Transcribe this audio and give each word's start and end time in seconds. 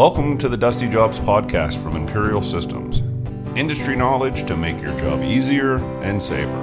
Welcome 0.00 0.38
to 0.38 0.48
the 0.48 0.56
Dusty 0.56 0.88
Jobs 0.88 1.18
podcast 1.18 1.76
from 1.82 1.94
Imperial 1.94 2.40
Systems. 2.40 3.00
Industry 3.54 3.94
knowledge 3.94 4.46
to 4.46 4.56
make 4.56 4.80
your 4.80 4.98
job 4.98 5.22
easier 5.22 5.76
and 6.02 6.22
safer. 6.22 6.62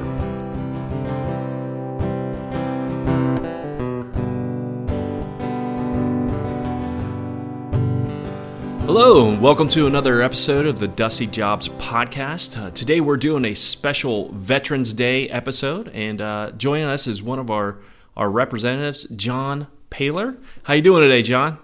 Hello, 8.88 9.30
and 9.30 9.40
welcome 9.40 9.68
to 9.68 9.86
another 9.86 10.24
episode 10.24 10.66
of 10.66 10.80
the 10.80 10.88
Dusty 10.88 11.28
Jobs 11.28 11.70
podcast. 11.70 12.60
Uh, 12.60 12.72
today 12.72 13.00
we're 13.02 13.18
doing 13.18 13.46
a 13.46 13.54
special 13.54 14.32
Veterans 14.32 14.96
Day 14.96 15.30
episode, 15.30 15.90
and 15.90 16.22
uh, 16.22 16.54
joining 16.58 16.88
us 16.88 17.06
is 17.06 17.22
one 17.22 17.38
of 17.38 17.52
our, 17.52 17.78
our 18.16 18.32
representatives, 18.32 19.04
John 19.16 19.68
Paler. 19.92 20.40
How 20.64 20.74
you 20.74 20.82
doing 20.82 21.04
today, 21.04 21.22
John? 21.22 21.60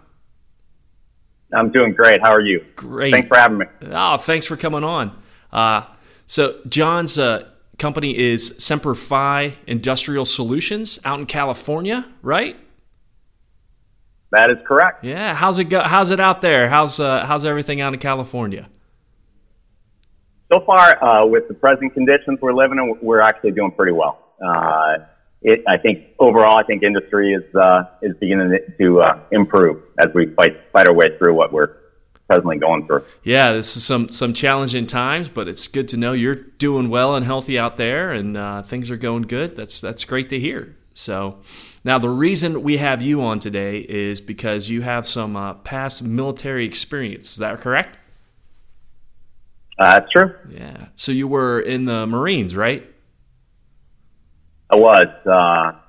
I'm 1.55 1.71
doing 1.71 1.93
great. 1.93 2.21
How 2.21 2.31
are 2.31 2.41
you? 2.41 2.65
Great. 2.75 3.11
Thanks 3.11 3.27
for 3.27 3.37
having 3.37 3.57
me. 3.59 3.65
Oh, 3.83 4.17
thanks 4.17 4.45
for 4.45 4.57
coming 4.57 4.83
on. 4.83 5.17
Uh, 5.51 5.83
so, 6.25 6.59
John's 6.67 7.17
uh, 7.17 7.47
company 7.77 8.17
is 8.17 8.55
Semper 8.63 8.95
Fi 8.95 9.55
Industrial 9.67 10.25
Solutions 10.25 10.99
out 11.05 11.19
in 11.19 11.25
California, 11.25 12.09
right? 12.21 12.57
That 14.31 14.49
is 14.49 14.57
correct. 14.65 15.03
Yeah. 15.03 15.35
How's 15.35 15.59
it 15.59 15.65
go? 15.65 15.81
How's 15.81 16.09
it 16.09 16.19
out 16.19 16.41
there? 16.41 16.67
How's 16.67 16.99
uh, 16.99 17.25
how's 17.25 17.45
everything 17.45 17.81
out 17.81 17.93
in 17.93 17.99
California? 17.99 18.67
So 20.51 20.59
far, 20.65 21.03
uh, 21.03 21.25
with 21.25 21.47
the 21.47 21.53
present 21.53 21.93
conditions 21.93 22.39
we're 22.41 22.53
living 22.53 22.77
in, 22.79 22.97
we're 23.01 23.21
actually 23.21 23.51
doing 23.51 23.71
pretty 23.71 23.91
well. 23.91 24.19
It, 25.43 25.63
I 25.67 25.77
think 25.77 26.07
overall, 26.19 26.57
I 26.57 26.63
think 26.63 26.83
industry 26.83 27.33
is 27.33 27.55
uh, 27.55 27.83
is 28.01 28.15
beginning 28.17 28.57
to 28.77 29.01
uh, 29.01 29.19
improve 29.31 29.83
as 29.99 30.13
we 30.13 30.27
fight 30.27 30.57
fight 30.71 30.87
our 30.87 30.93
way 30.93 31.17
through 31.17 31.33
what 31.33 31.51
we're 31.51 31.75
presently 32.27 32.57
going 32.57 32.87
through. 32.87 33.03
Yeah, 33.23 33.51
this 33.51 33.75
is 33.75 33.83
some 33.85 34.09
some 34.09 34.33
challenging 34.33 34.85
times, 34.85 35.29
but 35.29 35.47
it's 35.47 35.67
good 35.67 35.89
to 35.89 35.97
know 35.97 36.13
you're 36.13 36.35
doing 36.35 36.89
well 36.89 37.15
and 37.15 37.25
healthy 37.25 37.59
out 37.59 37.77
there, 37.77 38.11
and 38.11 38.37
uh, 38.37 38.61
things 38.61 38.89
are 38.89 38.97
going 38.97 39.23
good. 39.23 39.55
That's 39.55 39.81
that's 39.81 40.05
great 40.05 40.29
to 40.29 40.39
hear. 40.39 40.75
So, 40.93 41.39
now 41.83 41.97
the 41.97 42.09
reason 42.09 42.61
we 42.63 42.77
have 42.77 43.01
you 43.01 43.23
on 43.23 43.39
today 43.39 43.79
is 43.79 44.21
because 44.21 44.69
you 44.69 44.81
have 44.83 45.07
some 45.07 45.35
uh, 45.35 45.55
past 45.55 46.03
military 46.03 46.65
experience. 46.65 47.31
Is 47.31 47.37
that 47.37 47.59
correct? 47.59 47.97
Uh, 49.79 49.99
that's 49.99 50.11
true. 50.11 50.35
Yeah. 50.49 50.87
So 50.95 51.11
you 51.11 51.27
were 51.27 51.59
in 51.59 51.85
the 51.85 52.05
Marines, 52.05 52.55
right? 52.55 52.87
I 54.73 54.75
was. 54.75 55.07
Uh, 55.25 55.79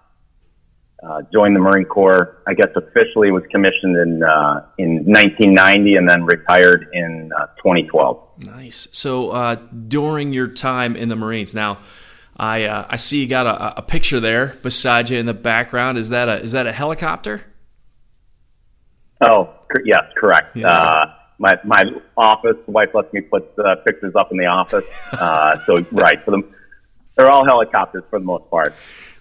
uh, 1.05 1.21
joined 1.33 1.55
the 1.55 1.61
Marine 1.61 1.85
Corps. 1.85 2.43
I 2.47 2.55
guess 2.55 2.69
officially 2.75 3.31
was 3.31 3.43
commissioned 3.51 3.97
in 3.97 4.23
uh, 4.23 4.67
in 4.79 5.05
1990 5.05 5.97
and 5.97 6.09
then 6.09 6.25
retired 6.25 6.89
in 6.95 7.31
uh, 7.37 7.47
2012. 7.59 8.47
Nice. 8.47 8.89
So 8.93 9.31
uh, 9.31 9.57
during 9.57 10.33
your 10.33 10.49
time 10.49 10.97
in 10.97 11.11
the 11.11 11.17
Marines, 11.17 11.55
now 11.55 11.79
I 12.39 12.65
uh, 12.65 12.87
I 12.89 12.97
see 12.97 13.21
you 13.21 13.29
got 13.29 13.47
a, 13.47 13.81
a, 13.81 13.83
picture 13.83 14.19
there 14.19 14.57
beside 14.63 15.11
you 15.11 15.19
in 15.19 15.27
the 15.27 15.35
background. 15.35 15.99
Is 15.99 16.09
that 16.09 16.29
a 16.29 16.41
is 16.41 16.53
that 16.53 16.67
a 16.67 16.73
helicopter? 16.73 17.43
Oh 19.21 19.55
yes, 19.85 20.05
correct. 20.17 20.57
Yeah. 20.57 20.69
Uh, 20.69 21.15
my 21.39 21.53
my 21.65 21.85
office 22.17 22.57
wife 22.67 22.91
lets 22.95 23.13
me 23.13 23.21
put 23.21 23.55
pictures 23.85 24.15
up 24.15 24.33
in 24.33 24.39
the 24.39 24.47
office. 24.47 24.89
so 25.67 25.85
right 25.93 26.25
for 26.25 26.31
them, 26.31 26.55
they're 27.17 27.31
all 27.31 27.45
helicopters 27.45 28.05
for 28.11 28.19
the 28.19 28.25
most 28.25 28.51
part. 28.51 28.75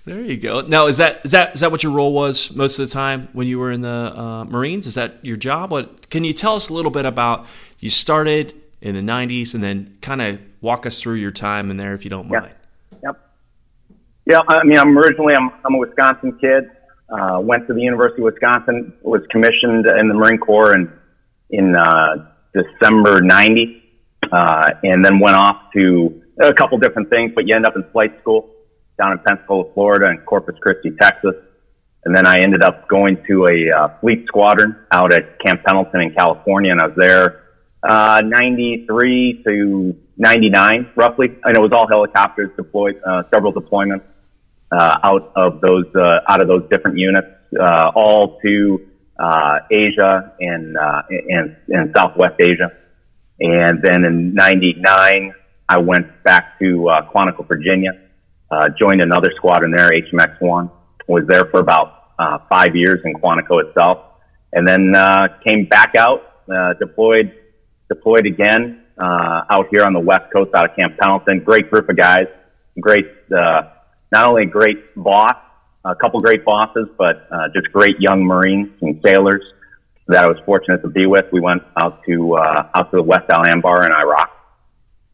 There 0.06 0.20
you 0.20 0.36
go. 0.36 0.62
Now, 0.62 0.88
is 0.88 0.98
that 0.98 1.22
is 1.24 1.32
that 1.32 1.54
is 1.54 1.62
that 1.62 1.72
what 1.72 1.82
your 1.82 1.94
role 1.94 2.12
was 2.12 2.54
most 2.54 2.78
of 2.78 2.88
the 2.88 2.94
time 2.94 3.30
when 3.32 3.48
you 3.48 3.58
were 3.58 3.72
in 3.72 3.82
the 3.82 3.90
uh, 3.90 4.46
Marines? 4.46 4.86
Is 4.86 4.96
that 4.96 5.24
your 5.24 5.38
job? 5.38 5.72
What 5.72 6.10
can 6.10 6.26
you 6.26 6.34
tell 6.34 6.56
us 6.56 6.68
a 6.68 6.74
little 6.74 6.92
bit 6.92 7.06
about? 7.06 7.46
You 7.80 7.90
started 7.90 8.54
in 8.82 8.96
the 8.96 9.02
'90s, 9.02 9.54
and 9.54 9.64
then 9.64 9.98
kind 10.02 10.22
of 10.22 10.42
walk 10.60 10.86
us 10.86 11.02
through 11.02 11.16
your 11.16 11.32
time 11.32 11.72
in 11.72 11.78
there, 11.78 11.94
if 11.94 12.04
you 12.04 12.10
don't 12.10 12.28
mind. 12.28 12.52
Yep. 13.02 13.30
Yeah, 14.26 14.40
I 14.48 14.64
mean, 14.66 14.78
I'm 14.78 14.98
originally 14.98 15.36
I'm, 15.36 15.52
I'm 15.66 15.76
a 15.76 15.78
Wisconsin 15.78 16.38
kid. 16.40 16.70
Uh, 17.10 17.40
went 17.40 17.68
to 17.68 17.74
the 17.74 17.82
University 17.82 18.22
of 18.22 18.26
Wisconsin. 18.26 18.94
Was 19.04 19.22
commissioned 19.30 19.88
in 19.88 20.10
the 20.10 20.14
Marine 20.14 20.38
Corps 20.38 20.74
in 20.74 20.92
in 21.50 21.76
uh, 21.76 22.30
December 22.54 23.22
'90, 23.22 23.84
uh, 24.34 24.70
and 24.84 25.06
then 25.06 25.20
went 25.20 25.38
off 25.38 25.72
to 25.78 26.23
a 26.42 26.54
couple 26.54 26.78
different 26.78 27.10
things. 27.10 27.32
But 27.36 27.48
you 27.48 27.56
end 27.56 27.66
up 27.66 27.76
in 27.76 27.84
flight 27.92 28.20
school 28.22 28.50
down 28.98 29.14
in 29.14 29.20
Pensacola, 29.20 29.72
Florida, 29.74 30.10
and 30.10 30.26
Corpus 30.26 30.56
Christi, 30.62 30.92
Texas. 31.02 31.36
And 32.06 32.16
then 32.16 32.28
I 32.28 32.40
ended 32.40 32.64
up 32.64 32.88
going 32.90 33.24
to 33.28 33.46
a 33.46 33.78
uh, 33.78 34.00
fleet 34.00 34.26
squadron 34.28 34.76
out 34.92 35.14
at 35.14 35.40
Camp 35.40 35.64
Pendleton 35.64 36.02
in 36.02 36.14
California, 36.14 36.72
and 36.72 36.82
I 36.82 36.88
was 36.88 36.96
there 36.98 37.44
uh, 37.82 38.22
93 38.24 39.44
to 39.46 39.96
99, 40.18 40.92
roughly. 40.96 41.28
And 41.44 41.56
it 41.56 41.62
was 41.62 41.72
all 41.72 41.88
helicopters 41.88 42.52
deployed, 42.58 43.02
uh, 43.06 43.24
several 43.34 43.54
deployments 43.54 44.04
uh, 44.72 44.98
out 45.04 45.32
of 45.36 45.62
those 45.62 45.86
uh, 45.96 46.20
out 46.28 46.42
of 46.42 46.48
those 46.48 46.68
different 46.70 46.98
units, 46.98 47.28
uh, 47.60 47.92
all 47.96 48.40
to 48.44 48.88
uh, 49.20 49.60
Asia 49.72 50.34
and, 50.40 50.78
uh, 50.78 51.02
and 51.10 51.56
and 51.70 51.94
Southwest 51.96 52.36
Asia. 52.40 52.72
And 53.40 53.82
then 53.82 54.04
in 54.04 54.34
'99, 54.34 55.34
I 55.70 55.78
went 55.78 56.24
back 56.24 56.60
to 56.60 56.90
uh, 56.90 57.12
Quantico, 57.12 57.48
Virginia 57.48 57.92
uh, 58.54 58.70
joined 58.80 59.02
another 59.02 59.32
squadron 59.36 59.72
there, 59.72 59.90
HMX 59.90 60.40
One. 60.40 60.70
Was 61.08 61.24
there 61.28 61.46
for 61.52 61.60
about 61.60 62.14
uh, 62.20 62.38
five 62.52 62.76
years 62.76 63.00
in 63.04 63.14
Quantico 63.16 63.68
itself, 63.68 63.98
and 64.52 64.68
then 64.68 64.96
uh, 64.96 65.28
came 65.46 65.66
back 65.66 65.96
out, 65.98 66.22
uh, 66.54 66.74
deployed, 66.80 67.34
deployed 67.90 68.26
again 68.26 68.84
uh, 68.98 69.42
out 69.50 69.66
here 69.72 69.84
on 69.86 69.94
the 69.94 70.00
west 70.00 70.32
coast, 70.32 70.52
out 70.56 70.70
of 70.70 70.76
Camp 70.78 70.98
Pendleton. 71.00 71.44
Great 71.44 71.70
group 71.72 71.90
of 71.90 71.98
guys, 71.98 72.28
great, 72.80 73.06
uh, 73.36 73.64
not 74.12 74.30
only 74.30 74.46
great 74.46 74.94
boss, 74.96 75.36
a 75.84 75.96
couple 75.96 76.20
great 76.20 76.46
bosses, 76.46 76.88
but 76.98 77.28
uh, 77.32 77.48
just 77.54 77.72
great 77.74 78.00
young 78.00 78.24
Marines 78.24 78.70
and 78.82 79.02
sailors 79.04 79.44
that 80.08 80.24
I 80.24 80.28
was 80.28 80.38
fortunate 80.46 80.82
to 80.84 80.90
be 80.90 81.06
with. 81.06 81.26
We 81.32 81.42
went 81.42 81.64
out 81.82 82.04
to 82.06 82.36
uh, 82.36 82.70
out 82.76 82.92
to 82.92 82.98
the 82.98 83.04
West 83.04 83.26
Al 83.32 83.44
Anbar 83.44 83.86
in 83.86 83.92
Iraq. 83.92 84.43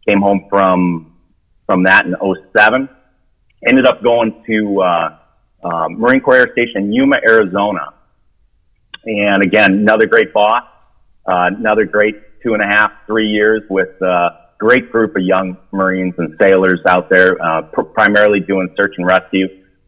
Came 0.10 0.22
home 0.22 0.48
from 0.50 1.16
from 1.68 1.84
that 1.84 2.06
in 2.06 2.16
07 2.56 2.90
ended 3.68 3.86
up 3.86 4.04
going 4.04 4.44
to 4.48 4.82
uh, 4.82 5.18
uh, 5.64 5.90
Marine 5.90 6.22
Corps 6.22 6.38
Air 6.38 6.52
Station 6.54 6.92
Yuma, 6.92 7.18
Arizona. 7.28 7.94
And 9.06 9.44
again, 9.44 9.74
another 9.74 10.08
great 10.08 10.34
boss, 10.34 10.64
uh, 11.28 11.50
another 11.58 11.86
great 11.86 12.16
two 12.42 12.54
and 12.54 12.64
a 12.64 12.66
half, 12.66 12.92
three 13.06 13.28
years 13.28 13.62
with 13.70 13.90
a 14.02 14.06
uh, 14.06 14.30
great 14.58 14.92
group 14.92 15.16
of 15.16 15.22
young 15.22 15.58
Marines 15.72 16.14
and 16.18 16.36
sailors 16.42 16.80
out 16.88 17.10
there, 17.10 17.42
uh, 17.42 17.62
pr- 17.64 17.82
primarily 17.82 18.40
doing 18.40 18.74
search 18.76 18.94
and 18.98 19.06
rescue 19.06 19.48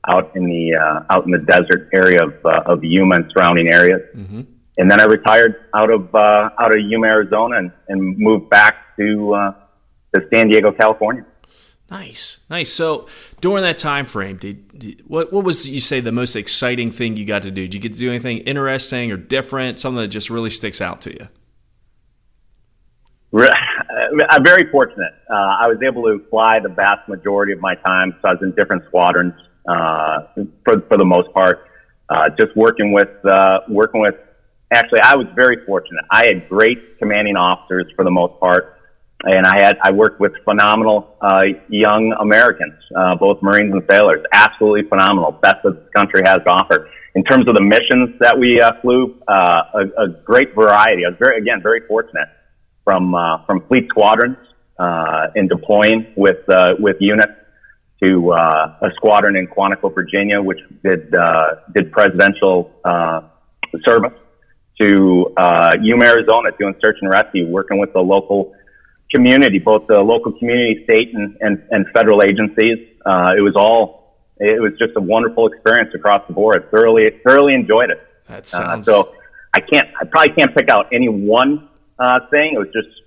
out 0.10 0.36
in 0.36 0.46
the 0.46 0.76
uh, 0.76 1.16
out 1.16 1.26
in 1.26 1.32
the 1.32 1.40
desert 1.40 1.90
area 1.94 2.20
of 2.24 2.34
uh, 2.46 2.72
of 2.72 2.84
Yuma 2.84 3.16
and 3.16 3.32
surrounding 3.32 3.72
areas. 3.72 4.02
Mm-hmm. 4.16 4.42
And 4.78 4.90
then 4.90 5.02
I 5.02 5.06
retired 5.06 5.56
out 5.76 5.92
of 5.92 6.14
uh, 6.16 6.50
out 6.60 6.76
of 6.76 6.82
Yuma, 6.82 7.08
Arizona, 7.08 7.58
and, 7.58 7.72
and 7.90 8.18
moved 8.18 8.50
back 8.50 8.96
to 8.98 9.34
uh, 9.34 9.54
to 10.14 10.28
San 10.34 10.50
Diego, 10.50 10.72
California. 10.72 11.26
Nice, 11.92 12.40
nice. 12.50 12.72
So 12.72 13.08
during 13.42 13.64
that 13.64 13.78
time 13.78 14.06
frame, 14.06 14.38
did, 14.38 14.80
did, 14.80 15.04
what 15.08 15.34
what 15.34 15.44
was 15.44 15.68
you 15.68 15.82
say 15.82 16.00
the 16.00 16.14
most 16.14 16.38
exciting 16.38 16.90
thing 16.90 17.18
you 17.18 17.26
got 17.26 17.42
to 17.42 17.52
do? 17.52 17.64
Did 17.64 17.74
you 17.74 17.80
get 17.82 17.94
to 17.94 18.00
do 18.00 18.10
anything 18.10 18.38
interesting 18.40 19.12
or 19.12 19.18
different? 19.18 19.78
Something 19.78 20.02
that 20.02 20.08
just 20.08 20.30
really 20.30 20.50
sticks 20.50 20.80
out 20.80 21.02
to 21.02 21.12
you? 21.12 21.28
I'm 24.30 24.44
very 24.44 24.72
fortunate. 24.72 25.14
Uh, 25.30 25.34
I 25.34 25.68
was 25.68 25.78
able 25.86 26.04
to 26.04 26.26
fly 26.30 26.60
the 26.60 26.70
vast 26.70 27.08
majority 27.10 27.52
of 27.52 27.60
my 27.60 27.76
time. 27.76 28.16
So 28.22 28.30
I 28.30 28.34
was 28.34 28.42
in 28.42 28.52
different 28.52 28.84
squadrons 28.88 29.34
uh, 29.68 30.28
for 30.64 30.82
for 30.88 30.98
the 30.98 31.06
most 31.06 31.34
part. 31.34 31.68
Uh, 32.10 32.30
just 32.40 32.56
working 32.56 32.94
with 32.94 33.10
uh, 33.30 33.60
working 33.68 34.00
with. 34.00 34.16
Actually, 34.74 35.02
I 35.04 35.18
was 35.18 35.28
very 35.36 35.66
fortunate. 35.66 36.06
I 36.10 36.24
had 36.26 36.48
great 36.48 36.98
commanding 37.00 37.36
officers 37.36 37.92
for 37.98 38.06
the 38.06 38.12
most 38.12 38.40
part 38.40 38.78
and 39.24 39.46
I 39.46 39.64
had 39.64 39.78
I 39.84 39.92
worked 39.92 40.20
with 40.20 40.34
phenomenal 40.44 41.16
uh, 41.22 41.44
young 41.70 42.16
Americans, 42.20 42.74
uh, 42.96 43.16
both 43.16 43.42
Marines 43.42 43.74
and 43.74 43.84
sailors, 43.90 44.24
absolutely 44.34 44.88
phenomenal, 44.90 45.32
best 45.32 45.58
that 45.64 45.76
the 45.76 45.90
country 45.96 46.22
has 46.26 46.38
to 46.46 46.50
offer. 46.50 46.90
In 47.14 47.24
terms 47.24 47.48
of 47.48 47.56
the 47.56 47.62
missions 47.62 48.18
that 48.22 48.38
we 48.40 48.62
uh, 48.62 48.72
flew, 48.82 49.20
uh, 49.28 49.64
a, 49.74 50.04
a 50.04 50.08
great 50.24 50.56
variety. 50.56 51.06
I 51.06 51.10
was 51.10 51.18
very 51.20 51.42
again 51.42 51.62
very 51.62 51.82
fortunate 51.88 52.30
from 52.84 53.14
uh, 53.14 53.46
from 53.46 53.62
fleet 53.68 53.88
squadrons 53.90 54.38
uh, 54.80 55.28
in 55.36 55.48
deploying 55.48 56.14
with 56.16 56.40
uh, 56.50 56.76
with 56.80 56.98
units 57.00 57.34
to 58.04 58.32
uh, 58.32 58.78
a 58.82 58.90
squadron 58.96 59.36
in 59.36 59.48
Quantico, 59.48 59.94
Virginia, 59.94 60.42
which 60.42 60.60
did 60.84 61.14
uh, 61.14 61.56
did 61.76 61.92
presidential 61.92 62.72
uh, 62.84 63.22
service, 63.86 64.14
to 64.80 65.34
uh, 65.38 65.72
Yuma, 65.82 66.06
Arizona, 66.06 66.50
doing 66.60 66.74
search 66.84 66.98
and 67.02 67.12
rescue, 67.12 67.48
working 67.48 67.78
with 67.78 67.94
the 67.94 68.00
local 68.00 68.54
community, 69.14 69.60
both 69.60 69.88
the 69.88 70.00
local 70.00 70.32
community, 70.32 70.84
state, 70.84 71.14
and, 71.14 71.38
and, 71.42 71.64
and 71.72 71.86
federal 71.94 72.24
agencies. 72.24 72.78
Uh, 73.06 73.34
it 73.38 73.42
was 73.42 73.56
all, 73.56 74.18
it 74.38 74.62
was 74.62 74.74
just 74.80 74.94
a 74.96 75.02
wonderful 75.02 75.48
experience 75.48 75.94
across 75.94 76.26
the 76.28 76.34
board. 76.34 76.70
Thoroughly, 76.72 77.04
thoroughly 77.26 77.54
enjoyed 77.54 77.90
it. 77.90 78.02
That 78.28 78.42
uh, 78.42 78.44
sounds. 78.44 78.88
Uh, 78.88 79.04
so 79.04 79.16
I 79.54 79.60
can't, 79.60 79.90
I 80.00 80.06
probably 80.06 80.34
can't 80.34 80.56
pick 80.56 80.70
out 80.70 80.88
any 80.94 81.10
one 81.10 81.70
uh, 82.00 82.20
thing. 82.30 82.54
It 82.54 82.60
was 82.60 82.70
just 82.74 83.02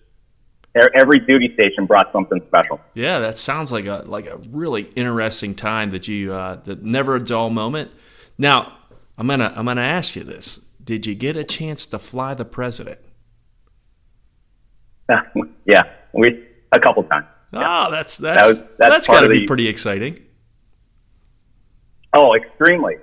every 0.95 1.21
duty 1.21 1.53
station 1.55 1.87
brought 1.87 2.11
something 2.13 2.41
special. 2.47 2.81
Yeah, 2.95 3.21
that 3.21 3.39
sounds 3.39 3.71
like 3.71 3.87
a 3.87 4.03
like 4.07 4.27
a 4.27 4.39
really 4.51 4.83
interesting 4.97 5.55
time 5.55 5.91
that 5.91 6.09
you 6.09 6.33
uh, 6.33 6.57
that 6.65 6.83
never 6.83 7.17
a 7.17 7.23
dull 7.23 7.51
moment. 7.51 7.91
Now, 8.39 8.77
I'm 9.17 9.27
gonna 9.27 9.53
I'm 9.55 9.67
gonna 9.67 9.83
ask 9.83 10.17
you 10.17 10.25
this: 10.25 10.59
Did 10.83 11.07
you 11.07 11.15
get 11.15 11.37
a 11.37 11.45
chance 11.45 11.87
to 11.87 11.99
fly 11.99 12.35
the 12.35 12.45
president? 12.45 12.99
yeah, 15.67 15.83
we 16.13 16.45
a 16.73 16.81
couple 16.81 17.03
times. 17.05 17.27
Oh, 17.53 17.91
that's 17.91 18.19
that's 18.19 18.41
that 18.41 18.47
was, 18.47 18.77
that's, 18.77 18.77
that's 18.79 19.07
got 19.07 19.21
to 19.21 19.29
be 19.29 19.47
pretty 19.47 19.69
exciting. 19.69 20.21
Oh, 22.13 22.35
extremely. 22.35 22.97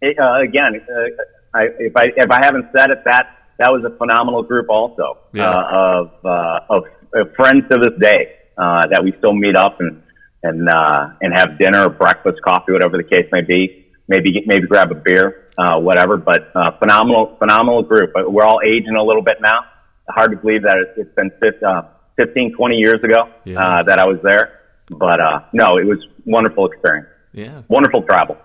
It, 0.00 0.18
uh, 0.18 0.40
again, 0.40 0.80
uh, 0.80 1.58
I, 1.58 1.62
if 1.78 1.96
I 1.96 2.04
if 2.16 2.30
I 2.30 2.44
haven't 2.44 2.66
said 2.74 2.90
it, 2.90 3.02
that 3.04 3.38
that 3.58 3.70
was 3.70 3.84
a 3.84 3.96
phenomenal 3.96 4.42
group 4.42 4.68
also 4.68 5.18
yeah. 5.32 5.50
uh, 5.50 5.66
of, 5.72 6.10
uh, 6.24 6.60
of, 6.70 6.84
of 7.14 7.34
friends 7.34 7.64
to 7.70 7.78
this 7.80 7.98
day 8.00 8.36
uh, 8.56 8.82
that 8.90 9.02
we 9.02 9.12
still 9.18 9.34
meet 9.34 9.56
up 9.56 9.80
and 9.80 10.02
and 10.42 10.68
uh, 10.68 11.08
and 11.20 11.36
have 11.36 11.58
dinner, 11.58 11.86
or 11.86 11.90
breakfast, 11.90 12.40
coffee, 12.42 12.72
whatever 12.72 12.96
the 12.96 13.02
case 13.02 13.26
may 13.32 13.42
be. 13.42 13.86
Maybe 14.06 14.42
maybe 14.46 14.66
grab 14.68 14.92
a 14.92 14.94
beer, 14.94 15.50
uh, 15.58 15.80
whatever. 15.80 16.16
But 16.16 16.50
uh, 16.54 16.78
phenomenal 16.78 17.36
phenomenal 17.38 17.82
group. 17.82 18.12
But 18.14 18.32
we're 18.32 18.44
all 18.44 18.60
aging 18.64 18.94
a 18.94 19.02
little 19.02 19.22
bit 19.22 19.38
now. 19.40 19.64
Hard 20.08 20.30
to 20.32 20.36
believe 20.36 20.62
that 20.62 20.78
it's 20.96 21.14
been 21.14 21.30
15, 21.40 21.64
uh, 21.64 21.82
15 22.16 22.54
20 22.54 22.76
years 22.76 23.02
ago 23.02 23.30
yeah. 23.44 23.60
uh, 23.60 23.82
that 23.84 23.98
I 23.98 24.06
was 24.06 24.18
there. 24.22 24.60
But 24.90 25.20
uh, 25.20 25.42
no, 25.52 25.76
it 25.76 25.84
was 25.84 25.98
wonderful 26.24 26.66
experience. 26.66 27.08
Yeah, 27.32 27.62
wonderful 27.68 28.02
travel. 28.02 28.38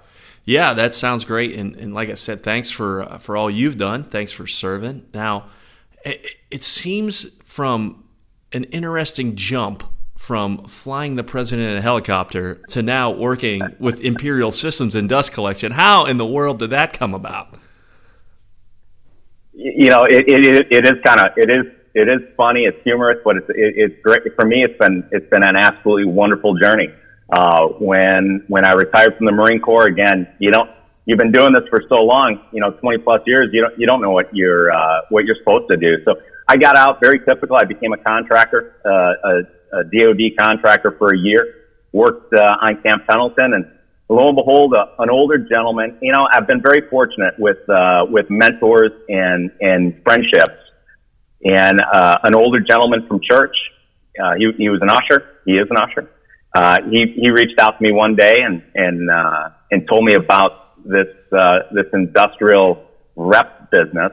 Yeah, 0.45 0.73
that 0.73 0.93
sounds 0.93 1.23
great. 1.23 1.55
And, 1.55 1.75
and 1.77 1.93
like 1.93 2.09
I 2.09 2.15
said, 2.15 2.43
thanks 2.43 2.69
for 2.69 3.03
uh, 3.03 3.17
for 3.17 3.37
all 3.37 3.49
you've 3.49 3.77
done. 3.77 4.03
Thanks 4.03 4.31
for 4.31 4.45
serving. 4.45 5.05
Now, 5.13 5.45
it, 6.03 6.25
it 6.51 6.63
seems 6.63 7.41
from 7.43 8.03
an 8.51 8.65
interesting 8.65 9.35
jump 9.35 9.83
from 10.17 10.59
flying 10.65 11.15
the 11.15 11.23
president 11.23 11.69
in 11.69 11.77
a 11.77 11.81
helicopter 11.81 12.55
to 12.69 12.81
now 12.81 13.11
working 13.11 13.61
with 13.79 13.99
Imperial 14.01 14.51
Systems 14.51 14.95
and 14.95 15.09
dust 15.09 15.33
collection. 15.33 15.73
How 15.73 16.05
in 16.05 16.17
the 16.17 16.25
world 16.25 16.59
did 16.59 16.69
that 16.69 16.93
come 16.93 17.13
about? 17.13 17.52
You 19.53 19.89
know, 19.89 20.05
it, 20.05 20.25
it, 20.27 20.67
it 20.71 20.85
is 20.85 21.01
kind 21.05 21.19
of 21.19 21.27
it 21.37 21.49
is 21.49 21.71
it 21.93 22.09
is 22.09 22.27
funny. 22.35 22.61
It's 22.61 22.81
humorous, 22.83 23.19
but 23.23 23.37
it's 23.37 23.49
it, 23.49 23.73
it's 23.77 24.01
great 24.01 24.21
for 24.35 24.47
me. 24.47 24.63
It's 24.63 24.77
been 24.79 25.07
it's 25.11 25.29
been 25.29 25.43
an 25.43 25.55
absolutely 25.55 26.05
wonderful 26.05 26.57
journey. 26.57 26.89
Uh, 27.31 27.67
when 27.79 28.43
when 28.47 28.65
I 28.65 28.73
retired 28.73 29.15
from 29.17 29.27
the 29.27 29.31
Marine 29.31 29.59
Corps, 29.59 29.85
again, 29.85 30.27
you 30.39 30.51
don't 30.51 30.69
you've 31.05 31.19
been 31.19 31.31
doing 31.31 31.53
this 31.53 31.63
for 31.69 31.81
so 31.89 31.95
long, 31.95 32.39
you 32.51 32.61
know, 32.61 32.71
20 32.71 32.99
plus 32.99 33.21
years, 33.25 33.49
you 33.51 33.61
don't 33.61 33.77
you 33.77 33.87
don't 33.87 34.01
know 34.01 34.11
what 34.11 34.33
you're 34.33 34.71
uh, 34.71 35.01
what 35.09 35.25
you're 35.25 35.37
supposed 35.37 35.69
to 35.69 35.77
do. 35.77 36.03
So 36.05 36.15
I 36.47 36.57
got 36.57 36.75
out 36.75 36.99
very 37.01 37.19
typical. 37.19 37.55
I 37.55 37.63
became 37.65 37.93
a 37.93 37.97
contractor, 37.97 38.75
uh, 38.85 39.29
a, 39.29 39.79
a 39.79 39.83
DoD 39.83 40.37
contractor 40.39 40.95
for 40.97 41.13
a 41.13 41.17
year. 41.17 41.59
Worked 41.91 42.33
uh, 42.33 42.57
on 42.61 42.81
Camp 42.81 43.05
Pendleton, 43.07 43.53
and 43.53 43.65
lo 44.13 44.29
and 44.29 44.35
behold, 44.35 44.73
uh, 44.73 44.85
an 44.99 45.09
older 45.09 45.37
gentleman. 45.37 45.97
You 46.01 46.13
know, 46.13 46.27
I've 46.33 46.47
been 46.47 46.61
very 46.61 46.87
fortunate 46.89 47.33
with 47.37 47.67
uh, 47.69 48.05
with 48.09 48.27
mentors 48.29 48.91
and 49.09 49.51
and 49.59 50.01
friendships. 50.03 50.59
And 51.45 51.81
uh, 51.81 52.17
an 52.23 52.35
older 52.35 52.61
gentleman 52.61 53.05
from 53.05 53.19
church, 53.21 53.55
uh, 54.23 54.35
he, 54.37 54.49
he 54.57 54.69
was 54.69 54.79
an 54.81 54.89
usher. 54.89 55.41
He 55.45 55.53
is 55.53 55.67
an 55.69 55.75
usher 55.75 56.09
uh, 56.53 56.77
he 56.89 57.13
he 57.15 57.29
reached 57.29 57.59
out 57.59 57.77
to 57.77 57.83
me 57.83 57.91
one 57.91 58.15
day 58.15 58.35
and 58.39 58.61
and 58.75 59.09
uh, 59.09 59.49
and 59.71 59.87
told 59.87 60.03
me 60.03 60.13
about 60.13 60.83
this 60.85 61.07
uh, 61.31 61.59
this 61.71 61.85
industrial 61.93 62.85
rep 63.15 63.71
business. 63.71 64.11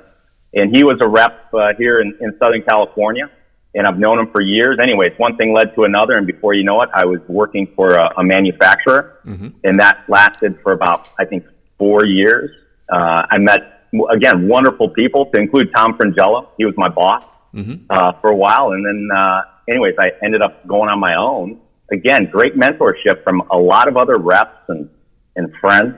And 0.52 0.75
he 0.75 0.82
was 0.82 0.99
a 1.05 1.08
rep 1.08 1.52
uh, 1.55 1.75
here 1.79 2.00
in, 2.00 2.17
in 2.20 2.37
Southern 2.43 2.62
California, 2.62 3.31
and 3.75 3.87
I've 3.87 3.99
known 3.99 4.19
him 4.19 4.31
for 4.32 4.40
years. 4.40 4.78
Anyways, 4.82 5.12
one 5.17 5.37
thing 5.37 5.55
led 5.55 5.75
to 5.75 5.84
another, 5.84 6.14
and 6.14 6.26
before 6.26 6.55
you 6.55 6.64
know 6.64 6.82
it, 6.82 6.90
I 6.93 7.05
was 7.05 7.20
working 7.28 7.69
for 7.76 7.94
a, 7.94 8.12
a 8.19 8.25
manufacturer, 8.25 9.20
mm-hmm. 9.25 9.49
and 9.64 9.78
that 9.81 10.05
lasted 10.08 10.58
for 10.62 10.72
about 10.72 11.08
I 11.19 11.25
think 11.25 11.44
four 11.78 12.05
years. 12.05 12.50
Uh, 12.93 13.26
I 13.31 13.38
met 13.38 13.84
again 14.11 14.49
wonderful 14.49 14.90
people, 14.90 15.26
to 15.26 15.40
include 15.40 15.70
Tom 15.75 15.96
Frangello. 15.96 16.49
He 16.58 16.64
was 16.64 16.75
my 16.76 16.88
boss 16.88 17.25
mm-hmm. 17.55 17.87
uh, 17.90 18.12
for 18.20 18.31
a 18.31 18.37
while, 18.37 18.72
and 18.72 18.84
then 18.84 19.08
uh, 19.17 19.43
anyways, 19.69 19.94
I 19.99 20.12
ended 20.25 20.43
up 20.43 20.66
going 20.66 20.88
on 20.88 20.99
my 20.99 21.14
own 21.14 21.61
again, 21.90 22.28
great 22.31 22.56
mentorship 22.56 23.23
from 23.25 23.43
a 23.50 23.56
lot 23.56 23.88
of 23.88 23.96
other 23.96 24.16
reps 24.16 24.69
and, 24.69 24.88
and 25.37 25.52
friends. 25.61 25.96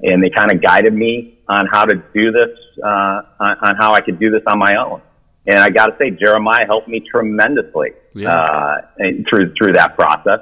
And 0.00 0.22
they 0.22 0.30
kind 0.30 0.52
of 0.52 0.60
guided 0.60 0.92
me 0.92 1.38
on 1.48 1.66
how 1.70 1.84
to 1.84 1.94
do 1.94 2.32
this, 2.32 2.58
uh, 2.82 3.22
on, 3.40 3.56
on 3.60 3.76
how 3.78 3.94
I 3.94 4.00
could 4.00 4.18
do 4.18 4.30
this 4.30 4.42
on 4.50 4.58
my 4.58 4.76
own. 4.76 5.00
And 5.46 5.58
I 5.58 5.70
got 5.70 5.86
to 5.86 5.96
say, 5.98 6.10
Jeremiah 6.10 6.66
helped 6.66 6.88
me 6.88 7.02
tremendously 7.10 7.90
yeah. 8.14 8.30
uh, 8.30 8.80
through 9.28 9.54
through 9.54 9.72
that 9.72 9.96
process. 9.96 10.40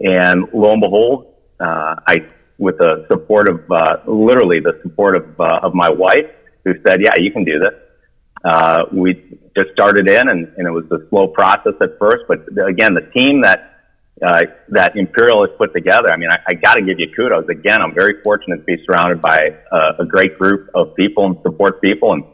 And 0.00 0.46
lo 0.52 0.72
and 0.72 0.80
behold, 0.80 1.34
uh, 1.60 1.96
I, 2.06 2.26
with 2.58 2.78
the 2.78 3.06
support 3.08 3.48
of 3.48 3.70
uh, 3.70 3.98
literally 4.06 4.60
the 4.60 4.80
support 4.82 5.16
of 5.16 5.40
uh, 5.40 5.60
of 5.62 5.74
my 5.74 5.90
wife, 5.90 6.26
who 6.64 6.72
said, 6.86 7.00
"Yeah, 7.00 7.14
you 7.18 7.30
can 7.32 7.44
do 7.44 7.58
this." 7.58 7.74
Uh, 8.44 8.84
we 8.92 9.14
just 9.56 9.70
started 9.72 10.08
in, 10.08 10.28
and, 10.28 10.48
and 10.56 10.66
it 10.66 10.70
was 10.70 10.84
a 10.90 11.06
slow 11.10 11.28
process 11.28 11.74
at 11.82 11.98
first, 11.98 12.24
but 12.26 12.38
again, 12.66 12.94
the 12.94 13.06
team 13.14 13.42
that 13.42 13.70
uh, 14.26 14.40
that 14.68 14.96
Imperial 14.96 15.46
has 15.46 15.56
put 15.56 15.72
together. 15.72 16.10
I 16.10 16.16
mean, 16.16 16.30
I, 16.30 16.38
I 16.48 16.54
got 16.54 16.74
to 16.74 16.82
give 16.82 16.98
you 16.98 17.08
kudos. 17.14 17.48
Again, 17.48 17.80
I'm 17.80 17.94
very 17.94 18.20
fortunate 18.22 18.58
to 18.58 18.64
be 18.64 18.76
surrounded 18.84 19.20
by 19.20 19.56
uh, 19.72 19.92
a 20.00 20.04
great 20.04 20.38
group 20.38 20.70
of 20.74 20.94
people 20.94 21.24
and 21.24 21.36
support 21.42 21.80
people. 21.80 22.12
And 22.12 22.24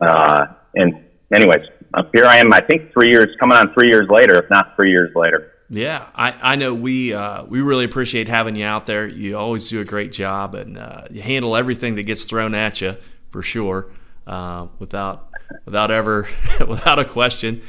uh, 0.00 0.46
and 0.74 1.04
anyways, 1.32 1.66
here 2.12 2.24
I 2.24 2.38
am. 2.38 2.52
I 2.52 2.60
think 2.60 2.92
three 2.92 3.10
years 3.10 3.28
coming 3.38 3.56
on 3.56 3.72
three 3.74 3.88
years 3.88 4.08
later, 4.08 4.36
if 4.42 4.50
not 4.50 4.74
three 4.76 4.90
years 4.90 5.10
later. 5.14 5.52
Yeah, 5.70 6.06
I, 6.14 6.52
I 6.52 6.56
know 6.56 6.74
we 6.74 7.14
uh, 7.14 7.44
we 7.44 7.60
really 7.60 7.84
appreciate 7.84 8.28
having 8.28 8.56
you 8.56 8.66
out 8.66 8.86
there. 8.86 9.08
You 9.08 9.38
always 9.38 9.68
do 9.68 9.80
a 9.80 9.84
great 9.84 10.12
job, 10.12 10.54
and 10.54 10.76
uh, 10.76 11.04
you 11.10 11.22
handle 11.22 11.56
everything 11.56 11.94
that 11.94 12.02
gets 12.02 12.24
thrown 12.24 12.54
at 12.54 12.80
you 12.80 12.96
for 13.28 13.42
sure, 13.42 13.90
uh, 14.26 14.66
without 14.78 15.30
without 15.64 15.90
ever 15.90 16.28
without 16.60 16.98
a 16.98 17.04
question 17.04 17.62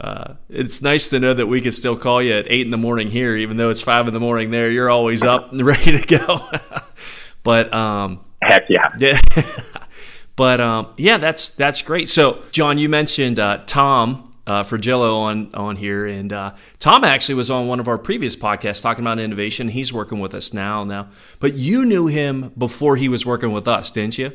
uh, 0.00 0.34
it's 0.48 0.82
nice 0.82 1.08
to 1.08 1.20
know 1.20 1.32
that 1.32 1.46
we 1.46 1.60
can 1.60 1.72
still 1.72 1.96
call 1.96 2.20
you 2.20 2.34
at 2.34 2.46
eight 2.48 2.62
in 2.62 2.70
the 2.70 2.76
morning 2.76 3.10
here, 3.10 3.36
even 3.36 3.56
though 3.56 3.70
it's 3.70 3.80
five 3.80 4.08
in 4.08 4.14
the 4.14 4.20
morning 4.20 4.50
there. 4.50 4.70
You're 4.70 4.90
always 4.90 5.22
up 5.22 5.52
and 5.52 5.64
ready 5.64 5.98
to 5.98 6.06
go. 6.18 6.48
but 7.42 7.72
um, 7.72 8.24
heck 8.42 8.64
yeah, 8.68 8.88
yeah. 8.98 9.20
But 10.36 10.60
um, 10.60 10.88
yeah, 10.96 11.18
that's 11.18 11.50
that's 11.50 11.82
great. 11.82 12.08
So, 12.08 12.42
John, 12.50 12.78
you 12.78 12.88
mentioned 12.88 13.38
uh, 13.38 13.58
Tom 13.66 14.32
uh, 14.46 14.64
Jello 14.64 15.18
on 15.18 15.54
on 15.54 15.76
here, 15.76 16.06
and 16.06 16.32
uh, 16.32 16.54
Tom 16.78 17.04
actually 17.04 17.36
was 17.36 17.50
on 17.50 17.68
one 17.68 17.80
of 17.80 17.88
our 17.88 17.98
previous 17.98 18.34
podcasts 18.34 18.82
talking 18.82 19.04
about 19.04 19.18
innovation. 19.18 19.68
He's 19.68 19.92
working 19.92 20.20
with 20.20 20.34
us 20.34 20.52
now, 20.52 20.84
now. 20.84 21.08
But 21.38 21.54
you 21.54 21.84
knew 21.84 22.08
him 22.08 22.52
before 22.58 22.96
he 22.96 23.08
was 23.08 23.24
working 23.24 23.52
with 23.52 23.68
us, 23.68 23.90
didn't 23.90 24.18
you? 24.18 24.32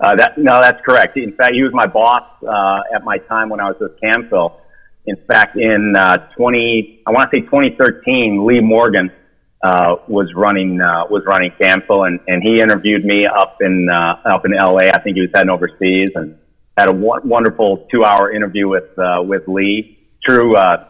Uh, 0.00 0.16
that, 0.16 0.36
no, 0.36 0.60
that's 0.60 0.80
correct. 0.84 1.16
In 1.16 1.32
fact, 1.34 1.52
he 1.52 1.62
was 1.62 1.72
my 1.72 1.86
boss 1.86 2.24
uh, 2.42 2.80
at 2.94 3.04
my 3.04 3.18
time 3.18 3.48
when 3.48 3.60
I 3.60 3.70
was 3.70 3.76
with 3.80 3.98
Camfil. 4.00 4.60
In 5.06 5.16
fact, 5.30 5.56
in 5.56 5.94
uh, 5.96 6.28
20, 6.36 7.02
I 7.06 7.10
want 7.10 7.30
to 7.30 7.36
say 7.36 7.40
2013, 7.42 8.44
Lee 8.46 8.60
Morgan 8.60 9.10
uh, 9.64 9.96
was 10.06 10.32
running 10.36 10.80
uh, 10.80 11.04
was 11.08 11.22
running 11.26 11.50
Camfil, 11.60 12.06
and, 12.06 12.20
and 12.28 12.42
he 12.42 12.60
interviewed 12.60 13.04
me 13.04 13.24
up 13.26 13.56
in 13.60 13.88
uh, 13.88 14.20
up 14.26 14.44
in 14.44 14.52
LA. 14.52 14.90
I 14.92 15.00
think 15.00 15.16
he 15.16 15.22
was 15.22 15.30
heading 15.34 15.50
overseas, 15.50 16.10
and 16.14 16.38
had 16.76 16.88
a 16.88 16.92
w- 16.92 17.22
wonderful 17.24 17.86
two 17.90 18.04
hour 18.04 18.30
interview 18.30 18.68
with 18.68 18.96
uh, 18.98 19.22
with 19.22 19.48
Lee. 19.48 19.98
True. 20.22 20.54
Uh, 20.54 20.86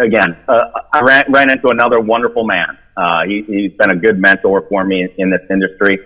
again, 0.00 0.36
uh, 0.48 0.80
I 0.92 1.00
ran, 1.00 1.24
ran 1.28 1.50
into 1.50 1.68
another 1.68 2.00
wonderful 2.00 2.44
man. 2.44 2.78
Uh, 2.96 3.24
he, 3.26 3.42
he's 3.46 3.72
been 3.78 3.90
a 3.90 3.96
good 3.96 4.18
mentor 4.18 4.66
for 4.68 4.84
me 4.84 5.02
in, 5.02 5.10
in 5.18 5.30
this 5.30 5.42
industry 5.50 5.98